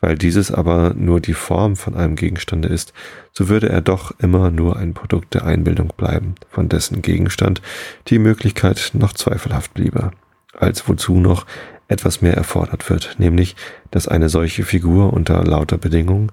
Weil 0.00 0.16
dieses 0.16 0.50
aber 0.50 0.94
nur 0.94 1.20
die 1.20 1.34
Form 1.34 1.76
von 1.76 1.94
einem 1.94 2.16
Gegenstande 2.16 2.68
ist, 2.68 2.94
so 3.32 3.48
würde 3.48 3.68
er 3.68 3.82
doch 3.82 4.12
immer 4.18 4.50
nur 4.50 4.76
ein 4.76 4.94
Produkt 4.94 5.34
der 5.34 5.44
Einbildung 5.44 5.92
bleiben, 5.96 6.34
von 6.48 6.68
dessen 6.68 7.02
Gegenstand 7.02 7.60
die 8.08 8.18
Möglichkeit 8.18 8.92
noch 8.94 9.12
zweifelhaft 9.12 9.74
bliebe, 9.74 10.12
als 10.56 10.88
wozu 10.88 11.20
noch 11.20 11.44
etwas 11.88 12.22
mehr 12.22 12.34
erfordert 12.34 12.88
wird, 12.88 13.16
nämlich, 13.18 13.56
dass 13.90 14.08
eine 14.08 14.28
solche 14.28 14.62
Figur 14.62 15.12
unter 15.12 15.44
lauter 15.44 15.76
Bedingungen, 15.76 16.32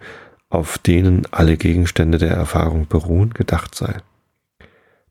auf 0.49 0.77
denen 0.77 1.27
alle 1.31 1.57
Gegenstände 1.57 2.19
der 2.19 2.31
Erfahrung 2.31 2.87
beruhen, 2.87 3.33
gedacht 3.33 3.75
sei. 3.75 3.95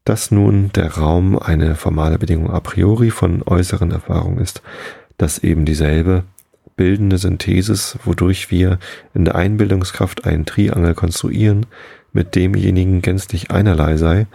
Dass 0.05 0.31
nun 0.31 0.71
der 0.73 0.95
Raum 0.95 1.39
eine 1.39 1.75
formale 1.75 2.19
Bedingung 2.19 2.51
a 2.51 2.61
priori 2.61 3.11
von 3.11 3.43
äußeren 3.43 3.91
Erfahrungen 3.91 4.39
ist, 4.39 4.63
dass 5.19 5.39
eben 5.41 5.65
dieselbe 5.65 6.23
bildende 6.77 7.19
Synthesis, 7.19 7.99
wodurch 8.05 8.51
wir 8.51 8.79
in 9.15 9.25
der 9.25 9.35
Einbildungskraft 9.35 10.25
einen 10.25 10.47
Triangel 10.47 10.95
konstruieren, 10.95 11.67
mit 12.13 12.35
demjenigen 12.35 13.03
gänzlich 13.03 13.51
einerlei 13.51 13.97
sei, 13.97 14.27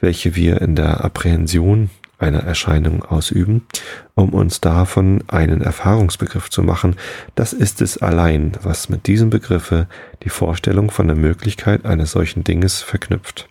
welche 0.00 0.34
wir 0.34 0.60
in 0.60 0.76
der 0.76 1.04
Apprehension 1.04 1.90
einer 2.18 2.40
Erscheinung 2.40 3.02
ausüben, 3.02 3.66
um 4.14 4.30
uns 4.30 4.60
davon 4.60 5.24
einen 5.28 5.62
Erfahrungsbegriff 5.62 6.50
zu 6.50 6.62
machen, 6.62 6.96
das 7.34 7.52
ist 7.52 7.80
es 7.80 7.98
allein, 7.98 8.52
was 8.62 8.88
mit 8.88 9.06
diesem 9.06 9.30
Begriffe 9.30 9.86
die 10.22 10.28
Vorstellung 10.28 10.90
von 10.90 11.06
der 11.06 11.16
Möglichkeit 11.16 11.86
eines 11.86 12.12
solchen 12.12 12.44
Dinges 12.44 12.82
verknüpft. 12.82 13.48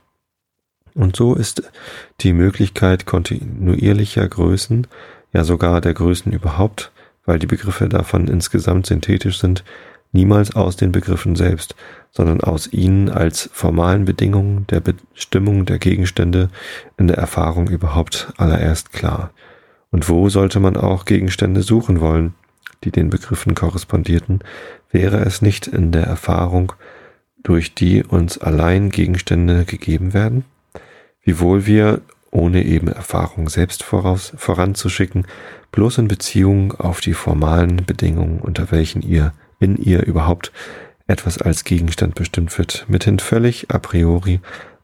Und 0.93 1.15
so 1.15 1.33
ist 1.33 1.63
die 2.21 2.33
Möglichkeit 2.33 3.05
kontinuierlicher 3.05 4.27
Größen, 4.27 4.87
ja 5.33 5.43
sogar 5.43 5.81
der 5.81 5.93
Größen 5.93 6.31
überhaupt, 6.31 6.91
weil 7.29 7.37
die 7.37 7.45
Begriffe 7.45 7.87
davon 7.87 8.27
insgesamt 8.27 8.87
synthetisch 8.87 9.37
sind, 9.39 9.63
niemals 10.11 10.55
aus 10.55 10.77
den 10.77 10.91
Begriffen 10.91 11.35
selbst, 11.35 11.75
sondern 12.09 12.41
aus 12.41 12.73
ihnen 12.73 13.07
als 13.07 13.51
formalen 13.53 14.05
Bedingungen 14.05 14.65
der 14.65 14.79
Bestimmung 14.79 15.67
der 15.67 15.77
Gegenstände 15.77 16.49
in 16.97 17.05
der 17.05 17.17
Erfahrung 17.17 17.67
überhaupt 17.67 18.33
allererst 18.37 18.93
klar. 18.93 19.29
Und 19.91 20.09
wo 20.09 20.29
sollte 20.29 20.59
man 20.59 20.75
auch 20.75 21.05
Gegenstände 21.05 21.61
suchen 21.61 22.01
wollen, 22.01 22.33
die 22.83 22.89
den 22.89 23.11
Begriffen 23.11 23.53
korrespondierten, 23.53 24.39
wäre 24.91 25.19
es 25.19 25.43
nicht 25.43 25.67
in 25.67 25.91
der 25.91 26.05
Erfahrung, 26.05 26.73
durch 27.43 27.75
die 27.75 28.03
uns 28.03 28.39
allein 28.39 28.89
Gegenstände 28.89 29.65
gegeben 29.65 30.15
werden? 30.15 30.45
Wiewohl 31.21 31.67
wir, 31.67 32.01
ohne 32.31 32.65
eben 32.65 32.87
Erfahrung 32.87 33.49
selbst 33.49 33.83
voraus, 33.83 34.33
voranzuschicken, 34.35 35.27
bloß 35.71 35.99
in 35.99 36.07
Beziehung 36.07 36.73
auf 36.73 37.01
die 37.01 37.13
formalen 37.13 37.85
Bedingungen, 37.85 38.39
unter 38.39 38.71
welchen 38.71 39.01
ihr 39.01 39.33
in 39.59 39.77
ihr 39.77 40.05
überhaupt 40.05 40.51
etwas 41.07 41.39
als 41.39 41.63
Gegenstand 41.63 42.15
bestimmt 42.15 42.57
wird, 42.57 42.85
mithin 42.87 43.19
völlig 43.19 43.71
a 43.71 43.79
priori, 43.79 44.39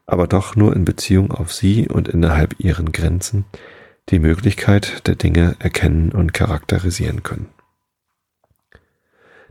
aber 0.06 0.26
doch 0.26 0.56
nur 0.56 0.74
in 0.74 0.84
Beziehung 0.84 1.30
auf 1.30 1.52
sie 1.52 1.88
und 1.88 2.08
innerhalb 2.08 2.58
ihren 2.58 2.92
Grenzen 2.92 3.44
die 4.10 4.18
Möglichkeit 4.18 5.06
der 5.06 5.16
Dinge 5.16 5.56
erkennen 5.58 6.12
und 6.12 6.32
charakterisieren 6.32 7.22
können. 7.22 7.48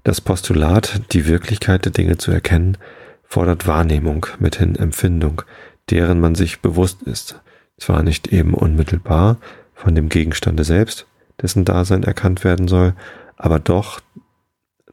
Das 0.04 0.21
Postulat, 0.21 1.02
die 1.13 1.26
Wirklichkeit 1.26 1.84
der 1.86 1.91
Dinge 1.91 2.17
zu 2.17 2.32
erkennen, 2.32 2.78
fordert 3.24 3.67
Wahrnehmung, 3.67 4.28
mithin 4.39 4.76
Empfindung, 4.76 5.41
deren 5.89 6.19
man 6.19 6.36
sich 6.36 6.62
bewusst 6.62 7.02
ist, 7.04 7.41
zwar 7.78 8.04
nicht 8.04 8.28
eben 8.28 8.54
unmittelbar 8.54 9.38
von 9.74 9.95
dem 9.95 10.10
Gegenstande 10.10 10.63
selbst, 10.63 11.08
dessen 11.41 11.65
Dasein 11.65 12.04
erkannt 12.04 12.43
werden 12.43 12.67
soll, 12.67 12.93
aber 13.38 13.60
doch 13.60 14.02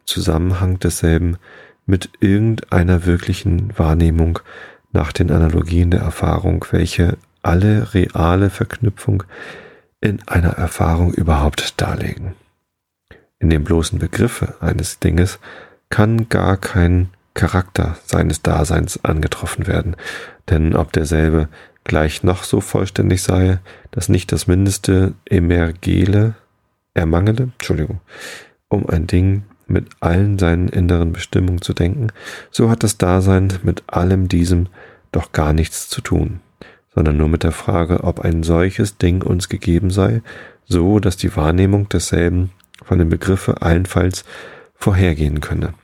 Zusammenhang 0.05 0.79
desselben 0.79 1.37
mit 1.87 2.11
irgendeiner 2.21 3.07
wirklichen 3.07 3.77
Wahrnehmung 3.79 4.39
nach 4.93 5.13
den 5.13 5.31
Analogien 5.31 5.91
der 5.91 6.01
Erfahrung, 6.01 6.65
welche 6.71 7.17
alle 7.43 7.95
reale 7.95 8.51
Verknüpfung 8.51 9.25
in 10.01 10.21
einer 10.27 10.51
Erfahrung 10.51 11.13
überhaupt 11.13 11.81
darlegen. 11.81 12.35
In 13.39 13.51
dem 13.51 13.65
bloßen 13.65 13.99
Begriffe 13.99 14.55
eines 14.61 14.99
Dinges 14.99 15.39
kann 15.89 16.29
gar 16.29 16.57
kein 16.57 17.11
Charakter 17.35 17.97
seines 18.05 18.43
Daseins 18.43 19.05
angetroffen 19.05 19.67
werden, 19.67 19.97
denn 20.51 20.77
ob 20.77 20.93
derselbe 20.93 21.49
gleich 21.85 22.23
noch 22.23 22.45
so 22.45 22.61
vollständig 22.61 23.23
sei, 23.23 23.59
dass 23.91 24.09
nicht 24.09 24.33
das 24.33 24.47
mindeste 24.47 25.15
emergele, 25.25 26.35
ermangele, 26.95 27.51
Entschuldigung, 27.55 28.01
um 28.69 28.89
ein 28.89 29.07
Ding 29.07 29.45
mit 29.67 29.87
allen 30.01 30.39
seinen 30.39 30.69
inneren 30.69 31.13
Bestimmungen 31.13 31.63
zu 31.63 31.73
denken, 31.73 32.09
so 32.51 32.71
hat 32.71 32.83
das 32.83 32.99
Dasein 32.99 33.53
mit 33.63 33.85
allem 33.87 34.29
diesem 34.29 34.69
doch 35.13 35.33
gar 35.33 35.53
nichts 35.53 35.89
zu 35.89 36.01
tun, 36.01 36.41
sondern 36.95 37.17
nur 37.17 37.29
mit 37.29 37.43
der 37.43 37.53
Frage, 37.53 38.05
ob 38.05 38.21
ein 38.21 38.43
solches 38.43 38.99
Ding 38.99 39.23
uns 39.23 39.49
gegeben 39.49 39.91
sei, 39.91 40.23
so 40.65 41.01
dass 41.01 41.17
die 41.17 41.35
Wahrnehmung 41.37 41.89
desselben 41.89 42.51
von 42.85 42.99
dem 42.99 43.09
Begriffe 43.09 43.63
allenfalls 43.63 44.25
vorhergehen 44.75 45.41
könne. 45.41 45.75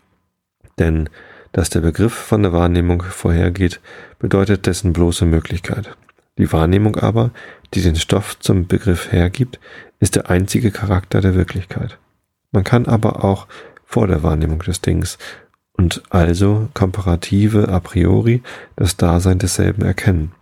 Denn 0.79 1.09
dass 1.53 1.71
der 1.71 1.81
Begriff 1.81 2.13
von 2.13 2.43
der 2.43 2.53
Wahrnehmung 2.53 3.03
vorhergeht, 3.03 3.81
bedeutet 4.19 4.67
dessen 4.67 4.93
bloße 4.93 5.25
Möglichkeit. 5.25 5.97
Die 6.39 6.53
Wahrnehmung 6.53 6.97
aber, 6.97 7.31
die 7.75 7.83
den 7.83 7.97
Stoff 7.97 8.39
zum 8.39 8.67
Begriff 8.67 9.13
hergibt, 9.13 9.59
ist 10.01 10.17
der 10.17 10.31
einzige 10.31 10.71
Charakter 10.71 11.21
der 11.21 11.35
Wirklichkeit. 11.35 11.99
Man 12.53 12.65
kann 12.65 12.87
aber 12.87 13.25
auch 13.25 13.47
vor 13.85 14.07
der 14.07 14.23
Wahrnehmung 14.23 14.61
des 14.61 14.81
Dings 14.81 15.19
und 15.73 16.03
also 16.11 16.69
komparative 16.75 17.69
a 17.69 17.81
priori 17.81 18.43
das 18.77 18.97
Dasein 18.97 19.39
desselben 19.39 19.85
erkennen, 19.85 20.33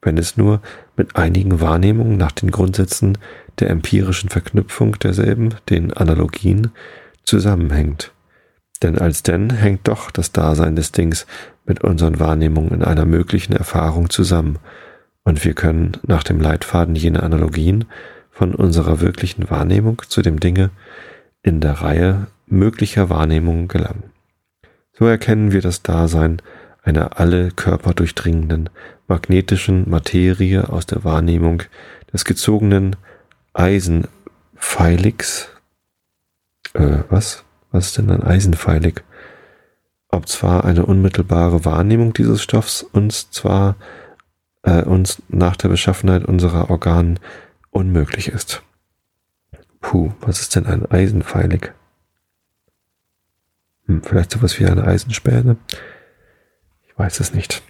wenn 0.00 0.18
es 0.18 0.36
nur 0.36 0.60
mit 0.96 1.16
einigen 1.16 1.60
Wahrnehmungen 1.60 2.16
nach 2.16 2.32
den 2.32 2.50
Grundsätzen 2.50 3.18
der 3.58 3.70
empirischen 3.70 4.28
Verknüpfung 4.28 4.98
derselben, 4.98 5.54
den 5.68 5.92
Analogien, 5.92 6.70
zusammenhängt. 7.24 8.12
Denn 8.82 8.98
als 8.98 9.22
denn 9.22 9.50
hängt 9.50 9.88
doch 9.88 10.10
das 10.10 10.32
Dasein 10.32 10.76
des 10.76 10.92
Dings 10.92 11.26
mit 11.64 11.82
unseren 11.84 12.18
Wahrnehmungen 12.18 12.72
in 12.72 12.82
einer 12.82 13.04
möglichen 13.04 13.52
Erfahrung 13.52 14.10
zusammen, 14.10 14.58
und 15.24 15.44
wir 15.44 15.54
können 15.54 15.98
nach 16.04 16.24
dem 16.24 16.40
Leitfaden 16.40 16.96
jener 16.96 17.22
Analogien 17.22 17.84
von 18.32 18.56
unserer 18.56 19.00
wirklichen 19.00 19.50
Wahrnehmung 19.50 20.02
zu 20.08 20.20
dem 20.20 20.40
Dinge 20.40 20.70
in 21.42 21.60
der 21.60 21.74
Reihe 21.74 22.26
möglicher 22.46 23.08
Wahrnehmungen 23.08 23.68
gelangen. 23.68 24.10
So 24.92 25.06
erkennen 25.06 25.52
wir 25.52 25.60
das 25.60 25.82
Dasein 25.82 26.42
einer 26.82 27.20
alle 27.20 27.52
Körper 27.52 27.94
durchdringenden 27.94 28.68
magnetischen 29.06 29.88
Materie 29.88 30.68
aus 30.68 30.86
der 30.86 31.04
Wahrnehmung 31.04 31.62
des 32.12 32.24
gezogenen 32.24 32.96
Eisenpfeiligs. 33.52 35.50
Äh, 36.74 37.04
was? 37.08 37.44
Was 37.72 37.86
ist 37.86 37.98
denn 37.98 38.10
ein 38.10 38.22
Eisenpfeilig? 38.22 39.02
Ob 40.08 40.28
zwar 40.28 40.64
eine 40.64 40.84
unmittelbare 40.86 41.64
Wahrnehmung 41.64 42.12
dieses 42.12 42.42
Stoffs 42.42 42.82
uns 42.82 43.30
zwar 43.30 43.76
äh, 44.62 44.82
uns 44.82 45.22
nach 45.28 45.56
der 45.56 45.68
Beschaffenheit 45.68 46.24
unserer 46.24 46.70
Organen 46.70 47.18
unmöglich 47.70 48.28
ist. 48.28 48.62
Puh, 49.80 50.12
was 50.20 50.40
ist 50.40 50.54
denn 50.54 50.66
ein 50.66 50.88
Eisenpfeilig? 50.90 51.72
Hm, 53.86 54.02
vielleicht 54.02 54.32
sowas 54.32 54.60
wie 54.60 54.66
eine 54.66 54.84
Eisenspäne? 54.84 55.56
Ich 56.86 56.96
weiß 56.98 57.20
es 57.20 57.34
nicht. 57.34 57.62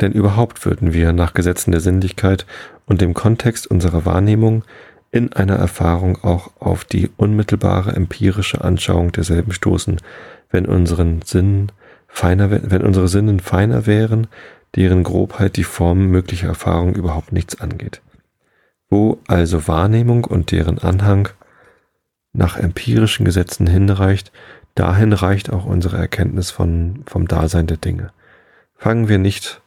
Denn 0.00 0.12
überhaupt 0.12 0.64
würden 0.64 0.92
wir 0.92 1.12
nach 1.12 1.34
Gesetzen 1.34 1.70
der 1.70 1.80
Sinnlichkeit 1.80 2.46
und 2.86 3.00
dem 3.00 3.14
Kontext 3.14 3.66
unserer 3.66 4.04
Wahrnehmung 4.04 4.64
in 5.14 5.32
einer 5.32 5.54
Erfahrung 5.54 6.24
auch 6.24 6.50
auf 6.58 6.84
die 6.84 7.08
unmittelbare 7.16 7.92
empirische 7.92 8.64
Anschauung 8.64 9.12
derselben 9.12 9.52
stoßen, 9.52 10.00
wenn 10.50 10.66
unseren 10.66 11.22
Sinnen 11.22 11.70
feiner, 12.08 12.50
wenn 12.50 12.82
unsere 12.82 13.06
Sinnen 13.06 13.38
feiner 13.38 13.86
wären, 13.86 14.26
deren 14.74 15.04
Grobheit 15.04 15.56
die 15.56 15.62
Form 15.62 16.06
möglicher 16.06 16.48
Erfahrung 16.48 16.96
überhaupt 16.96 17.30
nichts 17.30 17.60
angeht. 17.60 18.02
Wo 18.90 19.20
also 19.28 19.68
Wahrnehmung 19.68 20.24
und 20.24 20.50
deren 20.50 20.80
Anhang 20.80 21.28
nach 22.32 22.56
empirischen 22.56 23.24
Gesetzen 23.24 23.68
hinreicht, 23.68 24.32
dahin 24.74 25.12
reicht 25.12 25.52
auch 25.52 25.64
unsere 25.64 25.96
Erkenntnis 25.96 26.50
von, 26.50 27.04
vom 27.06 27.28
Dasein 27.28 27.68
der 27.68 27.76
Dinge. 27.76 28.10
Fangen 28.74 29.08
wir 29.08 29.18
nicht 29.18 29.62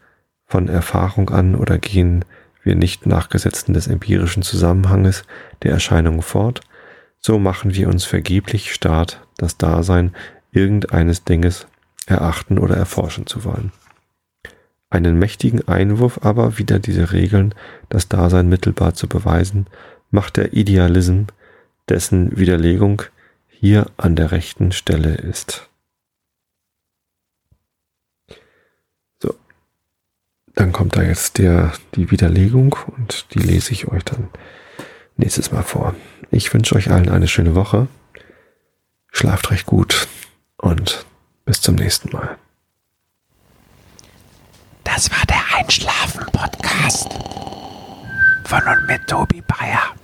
von 0.45 0.67
Erfahrung 0.67 1.29
an 1.29 1.55
oder 1.55 1.77
gehen 1.77 2.25
wir 2.67 2.75
nicht 2.75 3.07
nach 3.07 3.29
Gesetzen 3.29 3.73
des 3.73 3.87
empirischen 3.87 4.43
Zusammenhanges 4.43 5.23
der 5.63 5.71
Erscheinungen 5.71 6.21
fort, 6.21 6.61
so 7.19 7.39
machen 7.39 7.73
wir 7.73 7.87
uns 7.87 8.05
vergeblich 8.05 8.73
staat, 8.73 9.25
das 9.37 9.57
Dasein 9.57 10.13
irgendeines 10.51 11.23
Dinges 11.23 11.65
erachten 12.05 12.59
oder 12.59 12.77
erforschen 12.77 13.25
zu 13.25 13.43
wollen. 13.43 13.71
Einen 14.89 15.17
mächtigen 15.19 15.67
Einwurf 15.67 16.19
aber 16.23 16.57
wider 16.57 16.79
diese 16.79 17.11
Regeln, 17.11 17.53
das 17.89 18.07
Dasein 18.07 18.47
mittelbar 18.47 18.93
zu 18.93 19.07
beweisen, 19.07 19.65
macht 20.11 20.37
der 20.37 20.53
Idealism, 20.53 21.23
dessen 21.89 22.37
Widerlegung 22.37 23.01
hier 23.49 23.87
an 23.97 24.15
der 24.15 24.31
rechten 24.31 24.71
Stelle 24.71 25.15
ist. 25.15 25.69
Dann 30.57 30.71
kommt 30.71 30.95
da 30.95 31.03
jetzt 31.03 31.37
der, 31.37 31.71
die 31.93 32.09
Widerlegung 32.09 32.75
und 32.97 33.27
die 33.33 33.39
lese 33.39 33.71
ich 33.71 33.87
euch 33.87 34.03
dann 34.03 34.27
nächstes 35.15 35.51
Mal 35.51 35.61
vor. 35.61 35.95
Ich 36.31 36.51
wünsche 36.51 36.75
euch 36.75 36.89
allen 36.89 37.09
eine 37.09 37.27
schöne 37.27 37.53
Woche. 37.53 37.87
Schlaft 39.11 39.51
recht 39.51 39.67
gut 39.67 40.07
und 40.57 41.05
bis 41.45 41.61
zum 41.61 41.75
nächsten 41.75 42.11
Mal. 42.11 42.37
Das 44.83 45.11
war 45.11 45.23
der 45.29 45.59
Einschlafen-Podcast 45.59 47.09
von 48.45 48.61
und 48.63 48.87
mit 48.87 49.05
Tobi 49.07 49.41
Bayer. 49.41 49.96